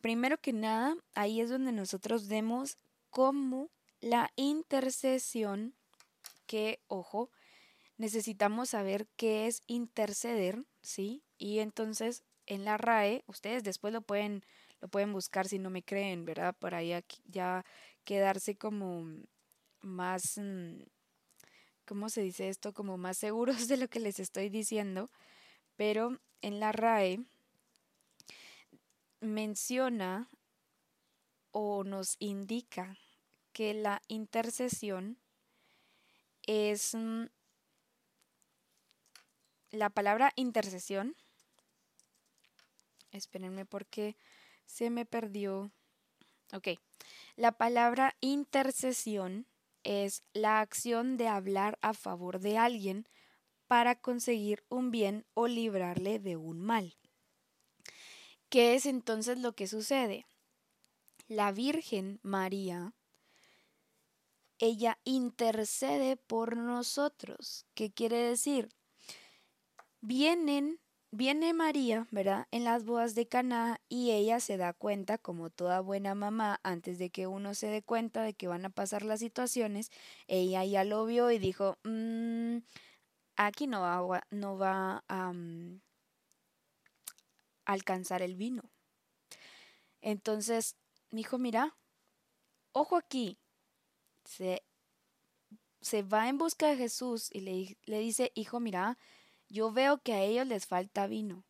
Primero 0.00 0.38
que 0.38 0.52
nada, 0.52 0.96
ahí 1.14 1.40
es 1.40 1.50
donde 1.50 1.72
nosotros 1.72 2.28
vemos 2.28 2.76
cómo 3.10 3.70
la 4.00 4.30
intercesión, 4.36 5.74
que, 6.46 6.80
ojo, 6.88 7.30
necesitamos 7.98 8.70
saber 8.70 9.06
qué 9.16 9.46
es 9.46 9.62
interceder, 9.66 10.64
¿sí? 10.80 11.22
Y 11.38 11.58
entonces 11.58 12.24
en 12.46 12.64
la 12.64 12.78
RAE, 12.78 13.24
ustedes 13.26 13.62
después 13.62 13.92
lo 13.92 14.00
pueden, 14.00 14.42
lo 14.80 14.88
pueden 14.88 15.12
buscar 15.12 15.46
si 15.46 15.58
no 15.58 15.70
me 15.70 15.82
creen, 15.82 16.24
¿verdad? 16.24 16.56
Para 16.58 16.82
ya, 16.82 17.04
ya 17.26 17.64
quedarse 18.04 18.56
como 18.56 19.06
más, 19.82 20.38
mm, 20.38 20.80
¿cómo 21.84 22.08
se 22.08 22.22
dice 22.22 22.48
esto? 22.48 22.72
Como 22.72 22.96
más 22.96 23.18
seguros 23.18 23.56
de 23.68 23.76
lo 23.76 23.88
que 23.88 24.00
les 24.00 24.18
estoy 24.18 24.48
diciendo. 24.48 25.10
Pero 25.76 26.18
en 26.42 26.58
la 26.58 26.72
RAE 26.72 27.20
menciona 29.20 30.28
o 31.52 31.84
nos 31.84 32.16
indica 32.18 32.96
que 33.52 33.74
la 33.74 34.02
intercesión 34.08 35.18
es 36.46 36.94
mm, 36.94 37.24
la 39.70 39.90
palabra 39.90 40.32
intercesión. 40.36 41.16
Espérenme 43.12 43.66
porque 43.66 44.16
se 44.66 44.90
me 44.90 45.04
perdió. 45.04 45.70
Ok. 46.52 46.68
La 47.36 47.52
palabra 47.52 48.16
intercesión 48.20 49.46
es 49.82 50.22
la 50.32 50.60
acción 50.60 51.16
de 51.16 51.28
hablar 51.28 51.78
a 51.80 51.94
favor 51.94 52.40
de 52.40 52.58
alguien 52.58 53.08
para 53.66 53.94
conseguir 53.94 54.64
un 54.68 54.90
bien 54.90 55.26
o 55.34 55.46
librarle 55.46 56.18
de 56.18 56.36
un 56.36 56.60
mal. 56.60 56.96
¿Qué 58.50 58.74
es 58.74 58.84
entonces 58.84 59.38
lo 59.38 59.52
que 59.52 59.68
sucede? 59.68 60.26
La 61.28 61.52
Virgen 61.52 62.18
María, 62.22 62.94
ella 64.58 64.98
intercede 65.04 66.16
por 66.16 66.56
nosotros. 66.56 67.64
¿Qué 67.74 67.92
quiere 67.92 68.16
decir? 68.16 68.68
Vienen, 70.00 70.80
viene 71.12 71.54
María, 71.54 72.08
¿verdad? 72.10 72.48
En 72.50 72.64
las 72.64 72.84
bodas 72.84 73.14
de 73.14 73.28
Caná 73.28 73.80
y 73.88 74.10
ella 74.10 74.40
se 74.40 74.56
da 74.56 74.72
cuenta, 74.72 75.16
como 75.16 75.50
toda 75.50 75.80
buena 75.80 76.16
mamá, 76.16 76.58
antes 76.64 76.98
de 76.98 77.10
que 77.10 77.28
uno 77.28 77.54
se 77.54 77.68
dé 77.68 77.82
cuenta 77.82 78.22
de 78.22 78.34
que 78.34 78.48
van 78.48 78.64
a 78.64 78.70
pasar 78.70 79.04
las 79.04 79.20
situaciones, 79.20 79.92
ella 80.26 80.64
ya 80.64 80.82
lo 80.82 81.06
vio 81.06 81.30
y 81.30 81.38
dijo, 81.38 81.78
mm, 81.84 82.56
aquí 83.36 83.68
no 83.68 83.80
va, 83.82 84.26
no 84.32 84.58
va 84.58 85.04
a... 85.06 85.32
Mm, 85.32 85.82
alcanzar 87.72 88.22
el 88.22 88.36
vino. 88.36 88.70
Entonces, 90.00 90.76
mi 91.10 91.22
hijo, 91.22 91.38
mira, 91.38 91.76
ojo 92.72 92.96
aquí, 92.96 93.38
se, 94.24 94.62
se 95.80 96.02
va 96.02 96.28
en 96.28 96.38
busca 96.38 96.68
de 96.68 96.76
Jesús 96.76 97.28
y 97.32 97.40
le, 97.40 97.78
le, 97.84 97.98
dice, 97.98 98.32
hijo, 98.34 98.60
mira, 98.60 98.98
yo 99.48 99.72
veo 99.72 99.98
que 99.98 100.14
a 100.14 100.22
ellos 100.22 100.46
les 100.46 100.66
falta 100.66 101.06
vino. 101.06 101.44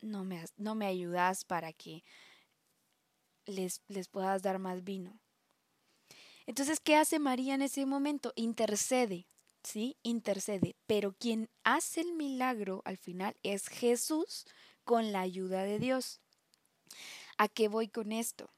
No 0.00 0.24
me, 0.24 0.44
no 0.56 0.74
me 0.74 0.86
ayudas 0.86 1.44
para 1.44 1.72
que 1.72 2.04
les, 3.46 3.82
les 3.88 4.08
puedas 4.08 4.42
dar 4.42 4.58
más 4.58 4.84
vino. 4.84 5.18
Entonces, 6.46 6.80
¿qué 6.80 6.96
hace 6.96 7.18
María 7.18 7.54
en 7.54 7.62
ese 7.62 7.86
momento? 7.86 8.32
Intercede, 8.36 9.26
¿sí? 9.62 9.96
Intercede. 10.02 10.76
Pero 10.86 11.14
quien 11.18 11.48
hace 11.62 12.02
el 12.02 12.12
milagro 12.12 12.82
al 12.84 12.98
final 12.98 13.36
es 13.42 13.68
Jesús 13.68 14.44
con 14.84 15.12
la 15.12 15.20
ayuda 15.20 15.64
de 15.64 15.78
Dios. 15.78 16.20
¿A 17.36 17.48
qué 17.48 17.68
voy 17.68 17.88
con 17.88 18.12
esto? 18.12 18.50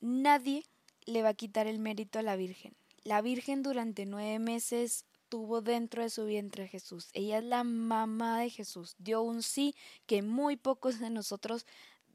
Nadie 0.00 0.64
le 1.06 1.22
va 1.22 1.30
a 1.30 1.34
quitar 1.34 1.66
el 1.66 1.78
mérito 1.78 2.18
a 2.18 2.22
la 2.22 2.36
Virgen. 2.36 2.74
La 3.04 3.22
Virgen 3.22 3.62
durante 3.62 4.04
nueve 4.04 4.38
meses 4.38 5.06
tuvo 5.28 5.60
dentro 5.60 6.02
de 6.02 6.10
su 6.10 6.24
vientre 6.26 6.64
a 6.64 6.68
Jesús. 6.68 7.08
Ella 7.12 7.38
es 7.38 7.44
la 7.44 7.64
mamá 7.64 8.40
de 8.40 8.50
Jesús. 8.50 8.94
Dio 8.98 9.22
un 9.22 9.42
sí 9.42 9.74
que 10.06 10.22
muy 10.22 10.56
pocos 10.56 10.98
de 10.98 11.10
nosotros 11.10 11.66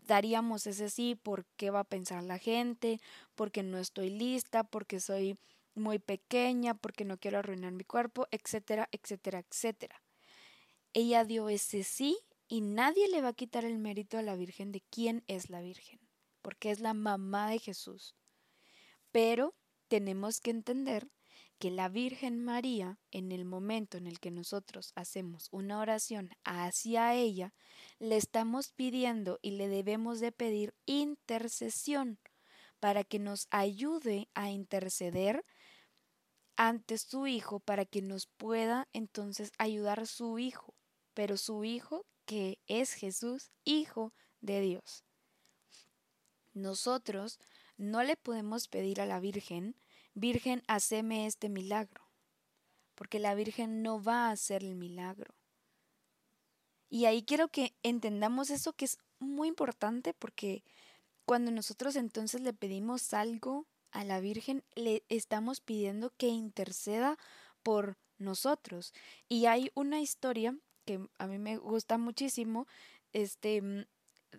daríamos 0.08 0.68
ese 0.68 0.90
sí. 0.90 1.16
¿Por 1.16 1.46
qué 1.58 1.72
va 1.72 1.82
a 1.82 1.86
pensar 1.86 2.24
la 2.24 2.38
gente? 2.38 3.00
Porque 3.36 3.64
no 3.64 3.78
estoy 3.78 4.10
lista, 4.10 4.64
porque 4.64 5.00
soy 5.00 5.38
muy 5.76 6.00
pequeña, 6.00 6.76
porque 6.76 7.06
no 7.06 7.18
quiero 7.18 7.40
arruinar 7.40 7.72
mi 7.72 7.84
cuerpo, 7.84 8.28
etcétera, 8.32 8.90
etcétera, 8.92 9.40
etcétera. 9.40 10.02
Ella 10.94 11.26
dio 11.26 11.50
ese 11.50 11.84
sí 11.84 12.18
y 12.48 12.62
nadie 12.62 13.08
le 13.10 13.22
va 13.22 13.30
a 13.30 13.34
quitar 13.34 13.66
el 13.66 13.78
mérito 13.78 14.18
a 14.18 14.22
la 14.22 14.36
Virgen 14.36 14.72
de 14.72 14.82
quién 14.90 15.24
es 15.28 15.50
la 15.50 15.62
Virgen, 15.62 16.00
porque 16.42 16.72
es 16.72 16.80
la 16.80 16.94
mamá 16.94 17.50
de 17.50 17.60
Jesús. 17.60 18.16
Pero 19.12 19.56
tenemos 19.88 20.40
que 20.40 20.52
entender 20.52 21.10
que 21.60 21.72
la 21.72 21.88
Virgen 21.88 22.44
María, 22.44 23.00
en 23.12 23.32
el 23.32 23.46
momento 23.46 23.98
en 23.98 24.08
el 24.08 24.20
que 24.20 24.32
nosotros 24.32 24.92
hacemos 24.96 25.48
una 25.52 25.80
oración 25.80 26.32
hacia 26.44 27.14
ella, 27.16 27.54
le 28.00 28.18
estamos 28.18 28.72
pidiendo 28.72 29.40
y 29.42 29.52
le 29.52 29.68
debemos 29.68 30.20
de 30.20 30.32
pedir 30.32 30.74
intercesión, 30.86 32.20
para 32.80 33.06
que 33.06 33.18
nos 33.18 33.48
ayude 33.50 34.28
a 34.34 34.50
interceder 34.50 35.46
ante 36.56 36.98
su 36.98 37.28
hijo 37.28 37.60
para 37.60 37.86
que 37.86 38.02
nos 38.02 38.28
pueda 38.28 38.88
entonces 38.94 39.52
ayudar 39.58 40.06
su 40.08 40.40
hijo, 40.40 40.76
pero 41.14 41.38
su 41.38 41.64
hijo 41.64 42.06
que 42.26 42.60
es 42.68 42.94
Jesús, 42.94 43.52
hijo 43.64 44.14
de 44.42 44.62
Dios. 44.62 45.04
Nosotros 46.54 47.40
no 47.78 48.04
le 48.04 48.16
podemos 48.16 48.68
pedir 48.68 49.02
a 49.02 49.06
la 49.06 49.20
Virgen, 49.20 49.76
Virgen, 50.16 50.62
haceme 50.68 51.26
este 51.26 51.50
milagro, 51.50 52.04
porque 52.94 53.18
la 53.18 53.34
Virgen 53.34 53.82
no 53.82 54.02
va 54.02 54.28
a 54.28 54.32
hacer 54.32 54.64
el 54.64 54.76
milagro. 54.76 55.34
Y 56.90 57.06
ahí 57.06 57.24
quiero 57.24 57.48
que 57.48 57.74
entendamos 57.82 58.52
eso 58.52 58.74
que 58.74 58.86
es 58.86 59.00
muy 59.18 59.48
importante 59.48 60.14
porque 60.14 60.64
cuando 61.26 61.50
nosotros 61.50 61.96
entonces 61.96 62.42
le 62.42 62.54
pedimos 62.54 63.16
algo 63.16 63.66
a 63.90 64.04
la 64.04 64.20
Virgen, 64.20 64.64
le 64.76 65.04
estamos 65.10 65.62
pidiendo 65.62 66.12
que 66.18 66.28
interceda 66.28 67.18
por 67.64 67.98
nosotros. 68.20 68.94
Y 69.28 69.48
hay 69.48 69.72
una 69.74 70.02
historia 70.02 70.56
que 70.86 71.00
a 71.18 71.28
mí 71.28 71.38
me 71.38 71.58
gusta 71.58 71.98
muchísimo, 71.98 72.68
este, 73.14 73.62
mm, 73.62 73.84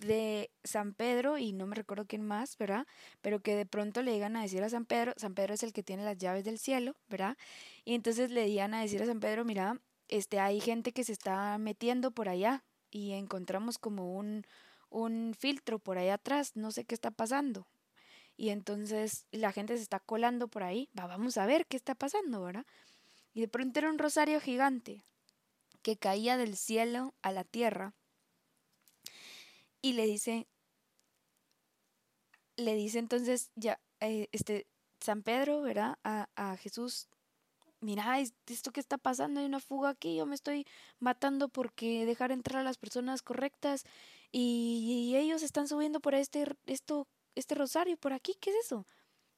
de 0.01 0.51
San 0.65 0.95
Pedro 0.95 1.39
y 1.39 1.53
no 1.53 1.67
me 1.67 1.77
recuerdo 1.77 2.07
quién 2.07 2.23
más, 2.23 2.57
¿verdad? 2.59 2.87
Pero 3.21 3.41
que 3.41 3.55
de 3.57 3.67
pronto 3.67 4.03
le 4.03 4.13
digan 4.13 4.37
a 4.37 4.43
decir 4.43 4.63
a 4.63 4.69
San 4.69 4.85
Pedro, 4.85 5.13
San 5.17 5.35
Pedro 5.35 5.55
es 5.55 5.63
el 5.63 5.73
que 5.73 5.83
tiene 5.83 6.05
las 6.05 6.19
llaves 6.19 6.45
del 6.45 6.59
cielo, 6.59 6.97
¿verdad? 7.09 7.37
Y 7.85 7.95
entonces 7.95 8.31
le 8.31 8.45
digan 8.45 8.75
a 8.75 8.81
decir 8.81 9.03
a 9.03 9.07
San 9.07 9.21
Pedro, 9.21 9.45
mira, 9.45 9.81
este, 10.09 10.41
hay 10.41 10.61
gente 10.61 10.93
que 10.93 11.05
se 11.05 11.13
está 11.13 11.57
metiendo 11.59 12.11
por 12.11 12.29
allá 12.29 12.65
y 12.91 13.13
encontramos 13.13 13.79
como 13.79 14.17
un, 14.17 14.45
un 14.91 15.35
filtro 15.39 15.79
por 15.79 15.99
ahí 15.99 16.09
atrás, 16.09 16.53
no 16.55 16.71
sé 16.71 16.85
qué 16.85 16.95
está 16.95 17.11
pasando. 17.11 17.67
Y 18.37 18.51
entonces 18.51 19.27
la 19.31 19.53
gente 19.53 19.77
se 19.77 19.83
está 19.83 20.01
colando 20.01 20.49
por 20.49 20.65
ahí, 20.65 20.89
va, 20.99 21.07
vamos 21.07 21.39
a 21.39 21.47
ver 21.47 21.67
qué 21.67 21.77
está 21.77 21.95
pasando, 21.95 22.43
¿verdad? 22.43 22.67
Y 23.33 23.41
de 23.41 23.49
pronto 23.49 23.79
era 23.79 23.91
un 23.91 23.99
rosario 23.99 24.41
gigante 24.41 25.05
que 25.85 25.99
caía 25.99 26.39
del 26.39 26.57
cielo 26.57 27.15
a 27.21 27.31
la 27.31 27.45
tierra 27.45 27.95
y 29.83 29.93
le 29.93 30.07
dice, 30.07 30.49
le 32.57 32.75
dice 32.75 32.99
entonces 32.99 33.53
ya, 33.55 33.79
eh, 34.01 34.29
este, 34.33 34.67
San 34.99 35.23
Pedro, 35.23 35.61
¿verdad? 35.61 35.99
A, 36.03 36.31
a 36.37 36.57
Jesús, 36.57 37.09
mira, 37.81 38.19
esto 38.19 38.73
que 38.73 38.81
está 38.81 38.97
pasando, 38.97 39.41
hay 39.41 39.47
una 39.47 39.61
fuga 39.61 39.91
aquí, 39.91 40.17
yo 40.17 40.25
me 40.25 40.35
estoy 40.35 40.67
matando 41.01 41.51
porque 41.51 42.07
dejar 42.07 42.33
entrar 42.33 42.63
a 42.63 42.65
las 42.65 42.79
personas 42.79 43.21
correctas 43.21 43.85
y, 44.33 45.11
y 45.11 45.17
ellos 45.17 45.43
están 45.43 45.69
subiendo 45.69 46.01
por 46.01 46.15
este, 46.15 46.47
esto, 46.65 47.07
este 47.35 47.55
rosario 47.55 47.99
por 47.99 48.15
aquí, 48.15 48.35
¿qué 48.41 48.51
es 48.51 48.57
eso? 48.65 48.87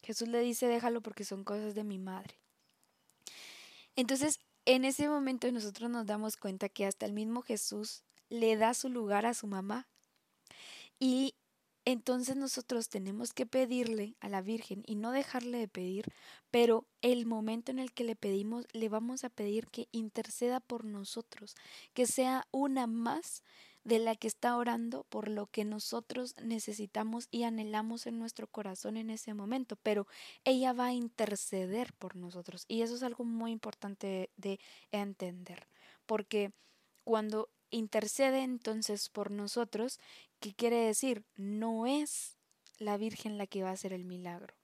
Jesús 0.01 0.29
le 0.29 0.39
dice, 0.41 0.69
déjalo 0.69 1.03
porque 1.03 1.25
son 1.25 1.43
cosas 1.43 1.75
de 1.75 1.83
mi 1.83 1.99
madre. 1.99 2.39
Entonces, 3.97 4.39
en 4.67 4.85
ese 4.85 5.09
momento 5.09 5.51
nosotros 5.51 5.89
nos 5.91 6.07
damos 6.07 6.37
cuenta 6.37 6.69
que 6.69 6.85
hasta 6.85 7.07
el 7.07 7.13
mismo 7.13 7.43
Jesús 7.43 8.03
le 8.29 8.57
da 8.57 8.75
su 8.75 8.89
lugar 8.89 9.25
a 9.25 9.35
su 9.35 9.47
mamá. 9.47 9.89
Y 10.99 11.35
entonces 11.85 12.37
nosotros 12.37 12.89
tenemos 12.89 13.33
que 13.33 13.47
pedirle 13.47 14.17
a 14.19 14.29
la 14.29 14.43
Virgen 14.43 14.83
y 14.87 14.97
no 14.97 15.13
dejarle 15.13 15.59
de 15.59 15.69
pedir, 15.69 16.13
pero 16.51 16.85
el 17.01 17.27
momento 17.27 17.71
en 17.71 17.79
el 17.79 17.93
que 17.93 18.03
le 18.03 18.17
pedimos, 18.17 18.67
le 18.73 18.89
vamos 18.89 19.23
a 19.23 19.31
pedir 19.31 19.69
que 19.69 19.89
interceda 19.93 20.59
por 20.59 20.85
nosotros, 20.85 21.55
que 21.95 22.07
sea 22.07 22.49
una 22.51 22.89
más 22.89 23.45
de 23.87 24.01
la 24.01 24.17
que 24.17 24.27
está 24.27 24.57
orando 24.57 25.05
por 25.05 25.29
lo 25.29 25.47
que 25.47 25.65
nosotros 25.65 26.35
necesitamos 26.43 27.29
y 27.31 27.45
anhelamos 27.45 28.09
en 28.09 28.19
nuestro 28.19 28.49
corazón 28.49 28.97
en 28.97 29.11
ese 29.11 29.33
momento, 29.33 29.77
pero 29.77 30.09
ella 30.45 30.73
va 30.73 30.87
a 30.87 30.93
interceder 30.93 31.93
por 31.93 32.17
nosotros 32.17 32.65
y 32.67 32.83
eso 32.83 32.97
es 32.97 33.05
algo 33.05 33.23
muy 33.25 33.53
importante 33.53 34.29
de 34.37 34.59
entender, 34.91 35.69
porque 36.05 36.51
cuando 37.05 37.49
intercede 37.71 38.43
entonces 38.43 39.09
por 39.09 39.31
nosotros, 39.31 40.01
¿qué 40.41 40.53
quiere 40.53 40.79
decir? 40.79 41.25
No 41.37 41.87
es 41.87 42.39
la 42.79 42.97
Virgen 42.97 43.39
la 43.39 43.47
que 43.47 43.63
va 43.63 43.69
a 43.69 43.75
hacer 43.75 43.93
el 43.93 44.05
milagro, 44.05 44.57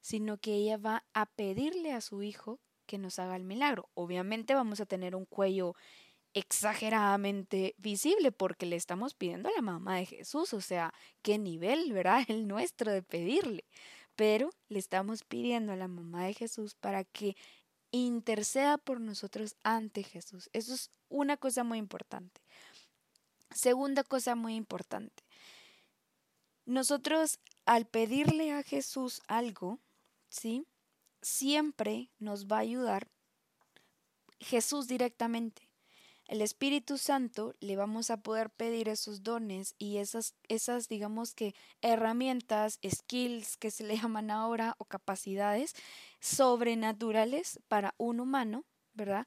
sino 0.00 0.36
que 0.36 0.54
ella 0.54 0.78
va 0.78 1.04
a 1.14 1.26
pedirle 1.26 1.92
a 1.92 2.00
su 2.00 2.24
hijo 2.24 2.58
que 2.86 2.98
nos 2.98 3.20
haga 3.20 3.36
el 3.36 3.44
milagro. 3.44 3.88
Obviamente 3.94 4.54
vamos 4.54 4.80
a 4.80 4.86
tener 4.86 5.14
un 5.14 5.26
cuello 5.26 5.76
exageradamente 6.34 7.74
visible 7.78 8.32
porque 8.32 8.66
le 8.66 8.76
estamos 8.76 9.14
pidiendo 9.14 9.48
a 9.48 9.52
la 9.52 9.62
mamá 9.62 9.96
de 9.96 10.06
Jesús, 10.06 10.52
o 10.54 10.60
sea, 10.60 10.92
qué 11.22 11.38
nivel, 11.38 11.92
¿verdad? 11.92 12.22
El 12.28 12.46
nuestro 12.46 12.92
de 12.92 13.02
pedirle. 13.02 13.64
Pero 14.16 14.50
le 14.68 14.78
estamos 14.78 15.24
pidiendo 15.24 15.72
a 15.72 15.76
la 15.76 15.88
mamá 15.88 16.26
de 16.26 16.34
Jesús 16.34 16.74
para 16.74 17.04
que 17.04 17.36
interceda 17.90 18.78
por 18.78 19.00
nosotros 19.00 19.56
ante 19.62 20.02
Jesús. 20.02 20.50
Eso 20.52 20.74
es 20.74 20.90
una 21.08 21.36
cosa 21.36 21.64
muy 21.64 21.78
importante. 21.78 22.40
Segunda 23.54 24.04
cosa 24.04 24.34
muy 24.34 24.56
importante. 24.56 25.24
Nosotros 26.66 27.38
al 27.64 27.86
pedirle 27.86 28.52
a 28.52 28.62
Jesús 28.62 29.22
algo, 29.26 29.78
¿sí? 30.28 30.66
Siempre 31.22 32.10
nos 32.18 32.46
va 32.46 32.56
a 32.56 32.60
ayudar 32.60 33.08
Jesús 34.40 34.86
directamente. 34.86 35.67
El 36.28 36.42
Espíritu 36.42 36.98
Santo 36.98 37.54
le 37.58 37.74
vamos 37.74 38.10
a 38.10 38.18
poder 38.18 38.50
pedir 38.50 38.90
esos 38.90 39.22
dones 39.22 39.74
y 39.78 39.96
esas, 39.96 40.34
esas, 40.48 40.86
digamos 40.86 41.34
que, 41.34 41.54
herramientas, 41.80 42.78
skills 42.86 43.56
que 43.56 43.70
se 43.70 43.84
le 43.84 43.96
llaman 44.02 44.30
ahora 44.30 44.74
o 44.76 44.84
capacidades 44.84 45.74
sobrenaturales 46.20 47.60
para 47.66 47.94
un 47.96 48.20
humano, 48.20 48.66
¿verdad? 48.92 49.26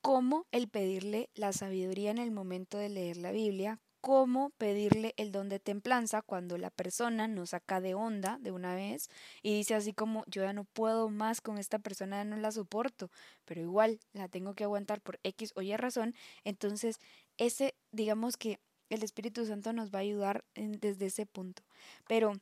Como 0.00 0.46
el 0.52 0.68
pedirle 0.68 1.28
la 1.34 1.52
sabiduría 1.52 2.10
en 2.10 2.18
el 2.18 2.30
momento 2.30 2.78
de 2.78 2.88
leer 2.88 3.18
la 3.18 3.30
Biblia, 3.30 3.78
cómo 4.02 4.50
pedirle 4.58 5.14
el 5.16 5.30
don 5.32 5.48
de 5.48 5.60
templanza 5.60 6.22
cuando 6.22 6.58
la 6.58 6.70
persona 6.70 7.28
nos 7.28 7.50
saca 7.50 7.80
de 7.80 7.94
onda 7.94 8.36
de 8.40 8.50
una 8.50 8.74
vez 8.74 9.08
y 9.42 9.54
dice 9.54 9.76
así 9.76 9.94
como 9.94 10.24
yo 10.26 10.42
ya 10.42 10.52
no 10.52 10.64
puedo 10.64 11.08
más 11.08 11.40
con 11.40 11.56
esta 11.56 11.78
persona, 11.78 12.18
ya 12.18 12.24
no 12.24 12.36
la 12.36 12.50
soporto, 12.50 13.10
pero 13.44 13.60
igual 13.62 14.00
la 14.12 14.28
tengo 14.28 14.54
que 14.54 14.64
aguantar 14.64 15.00
por 15.00 15.20
X 15.22 15.52
o 15.54 15.62
Y 15.62 15.76
razón, 15.76 16.14
entonces 16.44 16.98
ese 17.38 17.74
digamos 17.92 18.36
que 18.36 18.58
el 18.90 19.04
Espíritu 19.04 19.46
Santo 19.46 19.72
nos 19.72 19.90
va 19.90 20.00
a 20.00 20.02
ayudar 20.02 20.44
desde 20.54 21.06
ese 21.06 21.24
punto. 21.24 21.62
Pero 22.06 22.34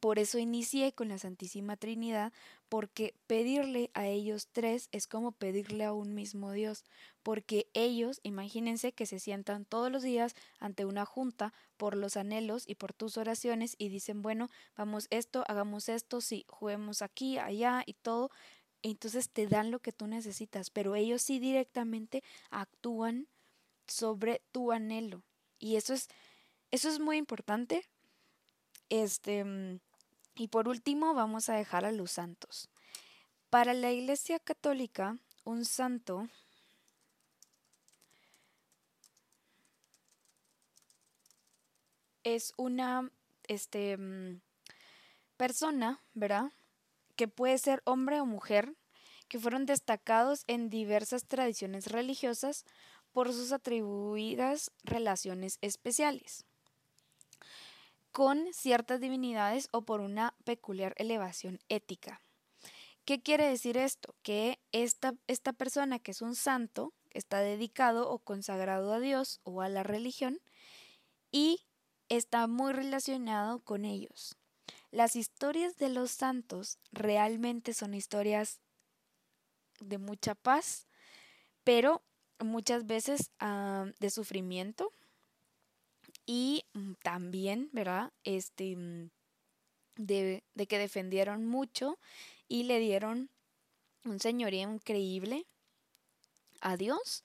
por 0.00 0.18
eso 0.18 0.38
inicié 0.38 0.92
con 0.92 1.08
la 1.08 1.18
Santísima 1.18 1.76
Trinidad, 1.76 2.32
porque 2.68 3.14
pedirle 3.26 3.90
a 3.94 4.06
ellos 4.06 4.48
tres 4.50 4.88
es 4.92 5.06
como 5.06 5.32
pedirle 5.32 5.84
a 5.84 5.92
un 5.92 6.14
mismo 6.14 6.52
Dios, 6.52 6.84
porque 7.22 7.68
ellos, 7.74 8.20
imagínense 8.22 8.92
que 8.92 9.06
se 9.06 9.18
sientan 9.18 9.64
todos 9.64 9.90
los 9.90 10.02
días 10.02 10.34
ante 10.58 10.84
una 10.84 11.04
junta 11.04 11.52
por 11.76 11.96
los 11.96 12.16
anhelos 12.16 12.64
y 12.66 12.76
por 12.76 12.92
tus 12.92 13.16
oraciones 13.16 13.74
y 13.78 13.88
dicen, 13.88 14.22
bueno, 14.22 14.48
vamos 14.76 15.06
esto, 15.10 15.44
hagamos 15.48 15.88
esto, 15.88 16.20
sí, 16.20 16.44
juguemos 16.48 17.02
aquí, 17.02 17.38
allá 17.38 17.82
y 17.86 17.94
todo, 17.94 18.30
entonces 18.82 19.30
te 19.30 19.46
dan 19.46 19.70
lo 19.70 19.80
que 19.80 19.92
tú 19.92 20.06
necesitas, 20.06 20.70
pero 20.70 20.94
ellos 20.94 21.22
sí 21.22 21.38
directamente 21.38 22.22
actúan 22.50 23.28
sobre 23.86 24.42
tu 24.50 24.72
anhelo. 24.72 25.22
Y 25.58 25.76
eso 25.76 25.94
es, 25.94 26.08
eso 26.70 26.88
es 26.88 26.98
muy 26.98 27.16
importante 27.16 27.84
este, 28.92 29.42
mm, 29.42 29.80
y 30.34 30.48
por 30.48 30.68
último 30.68 31.14
vamos 31.14 31.48
a 31.48 31.54
dejar 31.54 31.86
a 31.86 31.92
los 31.92 32.12
santos. 32.12 32.68
Para 33.48 33.72
la 33.72 33.90
Iglesia 33.90 34.38
Católica, 34.38 35.18
un 35.44 35.64
santo 35.64 36.28
es 42.22 42.52
una 42.58 43.10
este, 43.48 43.96
mm, 43.96 44.42
persona, 45.38 46.02
¿verdad? 46.12 46.52
Que 47.16 47.28
puede 47.28 47.56
ser 47.56 47.80
hombre 47.86 48.20
o 48.20 48.26
mujer, 48.26 48.76
que 49.28 49.38
fueron 49.38 49.64
destacados 49.64 50.44
en 50.48 50.68
diversas 50.68 51.26
tradiciones 51.26 51.86
religiosas 51.86 52.66
por 53.12 53.32
sus 53.32 53.52
atribuidas 53.52 54.70
relaciones 54.84 55.56
especiales 55.62 56.44
con 58.12 58.52
ciertas 58.52 59.00
divinidades 59.00 59.68
o 59.72 59.82
por 59.82 60.00
una 60.00 60.34
peculiar 60.44 60.94
elevación 60.98 61.58
ética. 61.68 62.20
¿Qué 63.04 63.20
quiere 63.20 63.48
decir 63.48 63.76
esto? 63.76 64.14
Que 64.22 64.60
esta, 64.70 65.14
esta 65.26 65.52
persona 65.52 65.98
que 65.98 66.12
es 66.12 66.22
un 66.22 66.36
santo 66.36 66.92
está 67.10 67.40
dedicado 67.40 68.08
o 68.10 68.18
consagrado 68.18 68.92
a 68.92 69.00
Dios 69.00 69.40
o 69.42 69.60
a 69.60 69.68
la 69.68 69.82
religión 69.82 70.38
y 71.32 71.64
está 72.08 72.46
muy 72.46 72.72
relacionado 72.72 73.60
con 73.60 73.84
ellos. 73.84 74.36
Las 74.90 75.16
historias 75.16 75.76
de 75.76 75.88
los 75.88 76.10
santos 76.10 76.78
realmente 76.92 77.72
son 77.72 77.94
historias 77.94 78.60
de 79.80 79.98
mucha 79.98 80.34
paz, 80.34 80.86
pero 81.64 82.02
muchas 82.38 82.86
veces 82.86 83.30
ah, 83.40 83.86
de 83.98 84.10
sufrimiento, 84.10 84.92
y 86.26 86.64
mm, 86.74 86.92
también, 87.02 87.70
¿verdad? 87.72 88.12
Este, 88.24 88.76
mm, 88.76 89.10
de, 89.96 90.44
de 90.54 90.66
que 90.66 90.78
defendieron 90.78 91.46
mucho 91.46 91.98
y 92.48 92.64
le 92.64 92.78
dieron 92.80 93.30
un 94.04 94.20
señorío 94.20 94.72
increíble 94.72 95.46
a 96.60 96.76
Dios 96.76 97.24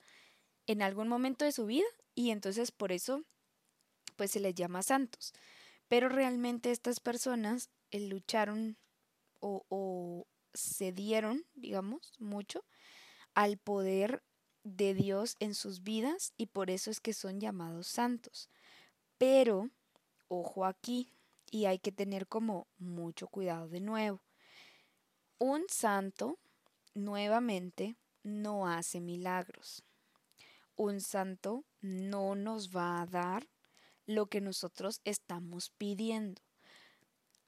en 0.66 0.82
algún 0.82 1.08
momento 1.08 1.44
de 1.44 1.52
su 1.52 1.66
vida 1.66 1.86
y 2.14 2.30
entonces 2.30 2.70
por 2.72 2.92
eso 2.92 3.22
pues 4.16 4.32
se 4.32 4.40
les 4.40 4.54
llama 4.54 4.82
santos. 4.82 5.32
Pero 5.88 6.08
realmente 6.08 6.70
estas 6.70 7.00
personas 7.00 7.70
eh, 7.90 8.00
lucharon 8.00 8.76
o, 9.40 9.64
o 9.68 10.26
cedieron, 10.54 11.46
digamos, 11.54 12.12
mucho 12.18 12.64
al 13.34 13.58
poder 13.58 14.22
de 14.64 14.94
Dios 14.94 15.36
en 15.40 15.54
sus 15.54 15.82
vidas 15.82 16.32
y 16.36 16.46
por 16.46 16.70
eso 16.70 16.90
es 16.90 17.00
que 17.00 17.12
son 17.14 17.40
llamados 17.40 17.86
santos. 17.86 18.50
Pero, 19.18 19.70
ojo 20.28 20.64
aquí, 20.64 21.12
y 21.50 21.64
hay 21.66 21.78
que 21.78 21.92
tener 21.92 22.26
como 22.26 22.68
mucho 22.78 23.28
cuidado 23.28 23.68
de 23.68 23.80
nuevo. 23.80 24.22
Un 25.38 25.64
santo, 25.68 26.38
nuevamente, 26.94 27.96
no 28.22 28.68
hace 28.68 29.00
milagros. 29.00 29.84
Un 30.76 31.00
santo 31.00 31.64
no 31.80 32.34
nos 32.34 32.74
va 32.74 33.00
a 33.00 33.06
dar 33.06 33.48
lo 34.06 34.26
que 34.26 34.40
nosotros 34.40 35.00
estamos 35.04 35.70
pidiendo. 35.70 36.42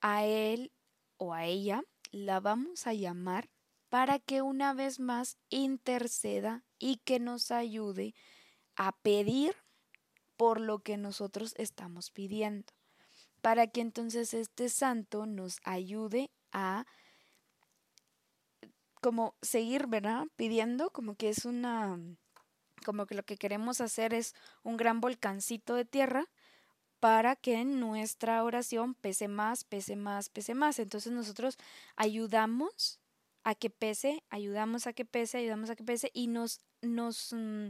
A 0.00 0.24
él 0.24 0.72
o 1.16 1.34
a 1.34 1.46
ella 1.46 1.82
la 2.10 2.40
vamos 2.40 2.86
a 2.86 2.94
llamar 2.94 3.48
para 3.88 4.18
que 4.18 4.42
una 4.42 4.72
vez 4.72 5.00
más 5.00 5.36
interceda 5.48 6.64
y 6.78 6.96
que 6.98 7.18
nos 7.18 7.50
ayude 7.50 8.14
a 8.76 8.92
pedir 8.92 9.54
por 10.40 10.58
lo 10.58 10.78
que 10.78 10.96
nosotros 10.96 11.52
estamos 11.58 12.10
pidiendo, 12.10 12.72
para 13.42 13.66
que 13.66 13.82
entonces 13.82 14.32
este 14.32 14.70
santo 14.70 15.26
nos 15.26 15.58
ayude 15.64 16.30
a 16.50 16.86
como 19.02 19.34
seguir, 19.42 19.86
¿verdad? 19.86 20.28
Pidiendo, 20.36 20.88
como 20.94 21.14
que 21.14 21.28
es 21.28 21.44
una, 21.44 21.98
como 22.86 23.04
que 23.04 23.14
lo 23.14 23.22
que 23.22 23.36
queremos 23.36 23.82
hacer 23.82 24.14
es 24.14 24.34
un 24.62 24.78
gran 24.78 25.02
volcancito 25.02 25.74
de 25.74 25.84
tierra 25.84 26.24
para 27.00 27.36
que 27.36 27.62
nuestra 27.66 28.42
oración 28.42 28.94
pese 28.94 29.28
más, 29.28 29.64
pese 29.64 29.94
más, 29.94 30.30
pese 30.30 30.54
más. 30.54 30.78
Entonces 30.78 31.12
nosotros 31.12 31.58
ayudamos 31.96 32.98
a 33.44 33.54
que 33.54 33.68
pese, 33.68 34.24
ayudamos 34.30 34.86
a 34.86 34.94
que 34.94 35.04
pese, 35.04 35.36
ayudamos 35.36 35.68
a 35.68 35.76
que 35.76 35.84
pese 35.84 36.10
y 36.14 36.28
nos, 36.28 36.60
nos, 36.80 37.34
mm, 37.34 37.68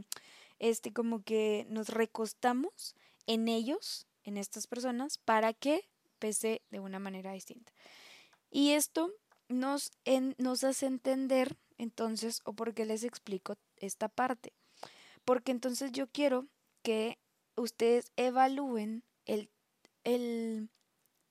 este, 0.61 0.93
como 0.93 1.23
que 1.23 1.65
nos 1.69 1.89
recostamos 1.89 2.95
en 3.25 3.47
ellos, 3.47 4.05
en 4.23 4.37
estas 4.37 4.67
personas, 4.67 5.17
para 5.17 5.53
que 5.53 5.89
pese 6.19 6.61
de 6.69 6.79
una 6.79 6.99
manera 6.99 7.33
distinta. 7.33 7.73
Y 8.51 8.71
esto 8.71 9.11
nos, 9.49 9.91
nos 10.37 10.63
hace 10.63 10.85
entender, 10.85 11.57
entonces, 11.79 12.41
o 12.45 12.53
por 12.53 12.75
qué 12.75 12.85
les 12.85 13.03
explico 13.03 13.55
esta 13.77 14.07
parte. 14.07 14.53
Porque 15.25 15.51
entonces 15.51 15.91
yo 15.93 16.07
quiero 16.07 16.47
que 16.83 17.17
ustedes 17.55 18.11
evalúen 18.15 19.03
el, 19.25 19.49
el, 20.03 20.69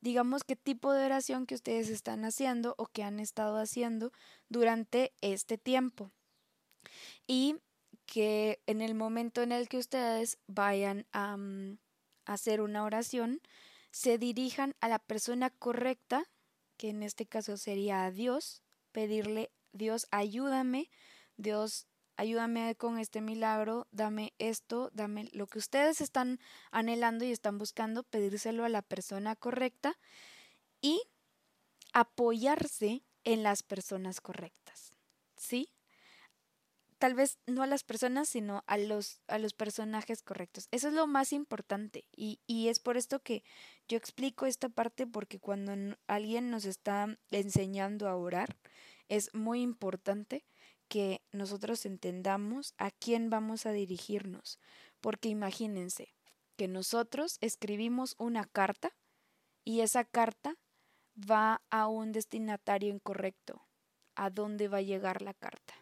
digamos, 0.00 0.42
qué 0.42 0.56
tipo 0.56 0.92
de 0.92 1.06
oración 1.06 1.46
que 1.46 1.54
ustedes 1.54 1.88
están 1.88 2.24
haciendo 2.24 2.74
o 2.78 2.86
que 2.86 3.04
han 3.04 3.20
estado 3.20 3.58
haciendo 3.58 4.10
durante 4.48 5.12
este 5.20 5.56
tiempo. 5.56 6.10
Y 7.28 7.60
que 8.10 8.60
en 8.66 8.80
el 8.80 8.96
momento 8.96 9.40
en 9.40 9.52
el 9.52 9.68
que 9.68 9.78
ustedes 9.78 10.38
vayan 10.48 11.06
a, 11.12 11.36
mm, 11.36 11.78
a 12.26 12.32
hacer 12.32 12.60
una 12.60 12.82
oración, 12.82 13.40
se 13.92 14.18
dirijan 14.18 14.74
a 14.80 14.88
la 14.88 14.98
persona 14.98 15.50
correcta, 15.50 16.28
que 16.76 16.88
en 16.88 17.04
este 17.04 17.26
caso 17.26 17.56
sería 17.56 18.04
a 18.04 18.10
Dios, 18.10 18.64
pedirle, 18.90 19.52
Dios, 19.70 20.08
ayúdame, 20.10 20.90
Dios, 21.36 21.86
ayúdame 22.16 22.74
con 22.74 22.98
este 22.98 23.20
milagro, 23.20 23.86
dame 23.92 24.34
esto, 24.38 24.90
dame 24.92 25.28
lo 25.32 25.46
que 25.46 25.58
ustedes 25.58 26.00
están 26.00 26.40
anhelando 26.72 27.24
y 27.24 27.30
están 27.30 27.58
buscando, 27.58 28.02
pedírselo 28.02 28.64
a 28.64 28.68
la 28.68 28.82
persona 28.82 29.36
correcta 29.36 29.96
y 30.80 31.00
apoyarse 31.92 33.04
en 33.22 33.44
las 33.44 33.62
personas 33.62 34.20
correctas. 34.20 34.59
Tal 37.00 37.14
vez 37.14 37.38
no 37.46 37.62
a 37.62 37.66
las 37.66 37.82
personas, 37.82 38.28
sino 38.28 38.62
a 38.66 38.76
los, 38.76 39.22
a 39.26 39.38
los 39.38 39.54
personajes 39.54 40.22
correctos. 40.22 40.68
Eso 40.70 40.88
es 40.88 40.92
lo 40.92 41.06
más 41.06 41.32
importante. 41.32 42.04
Y, 42.14 42.40
y 42.46 42.68
es 42.68 42.78
por 42.78 42.98
esto 42.98 43.20
que 43.20 43.42
yo 43.88 43.96
explico 43.96 44.44
esta 44.44 44.68
parte, 44.68 45.06
porque 45.06 45.40
cuando 45.40 45.96
alguien 46.08 46.50
nos 46.50 46.66
está 46.66 47.18
enseñando 47.30 48.06
a 48.06 48.16
orar, 48.16 48.54
es 49.08 49.32
muy 49.32 49.62
importante 49.62 50.44
que 50.88 51.22
nosotros 51.32 51.86
entendamos 51.86 52.74
a 52.76 52.90
quién 52.90 53.30
vamos 53.30 53.64
a 53.64 53.72
dirigirnos. 53.72 54.58
Porque 55.00 55.30
imagínense 55.30 56.12
que 56.56 56.68
nosotros 56.68 57.38
escribimos 57.40 58.14
una 58.18 58.44
carta 58.44 58.94
y 59.64 59.80
esa 59.80 60.04
carta 60.04 60.58
va 61.18 61.62
a 61.70 61.88
un 61.88 62.12
destinatario 62.12 62.92
incorrecto. 62.92 63.62
¿A 64.16 64.28
dónde 64.28 64.68
va 64.68 64.78
a 64.78 64.82
llegar 64.82 65.22
la 65.22 65.32
carta? 65.32 65.79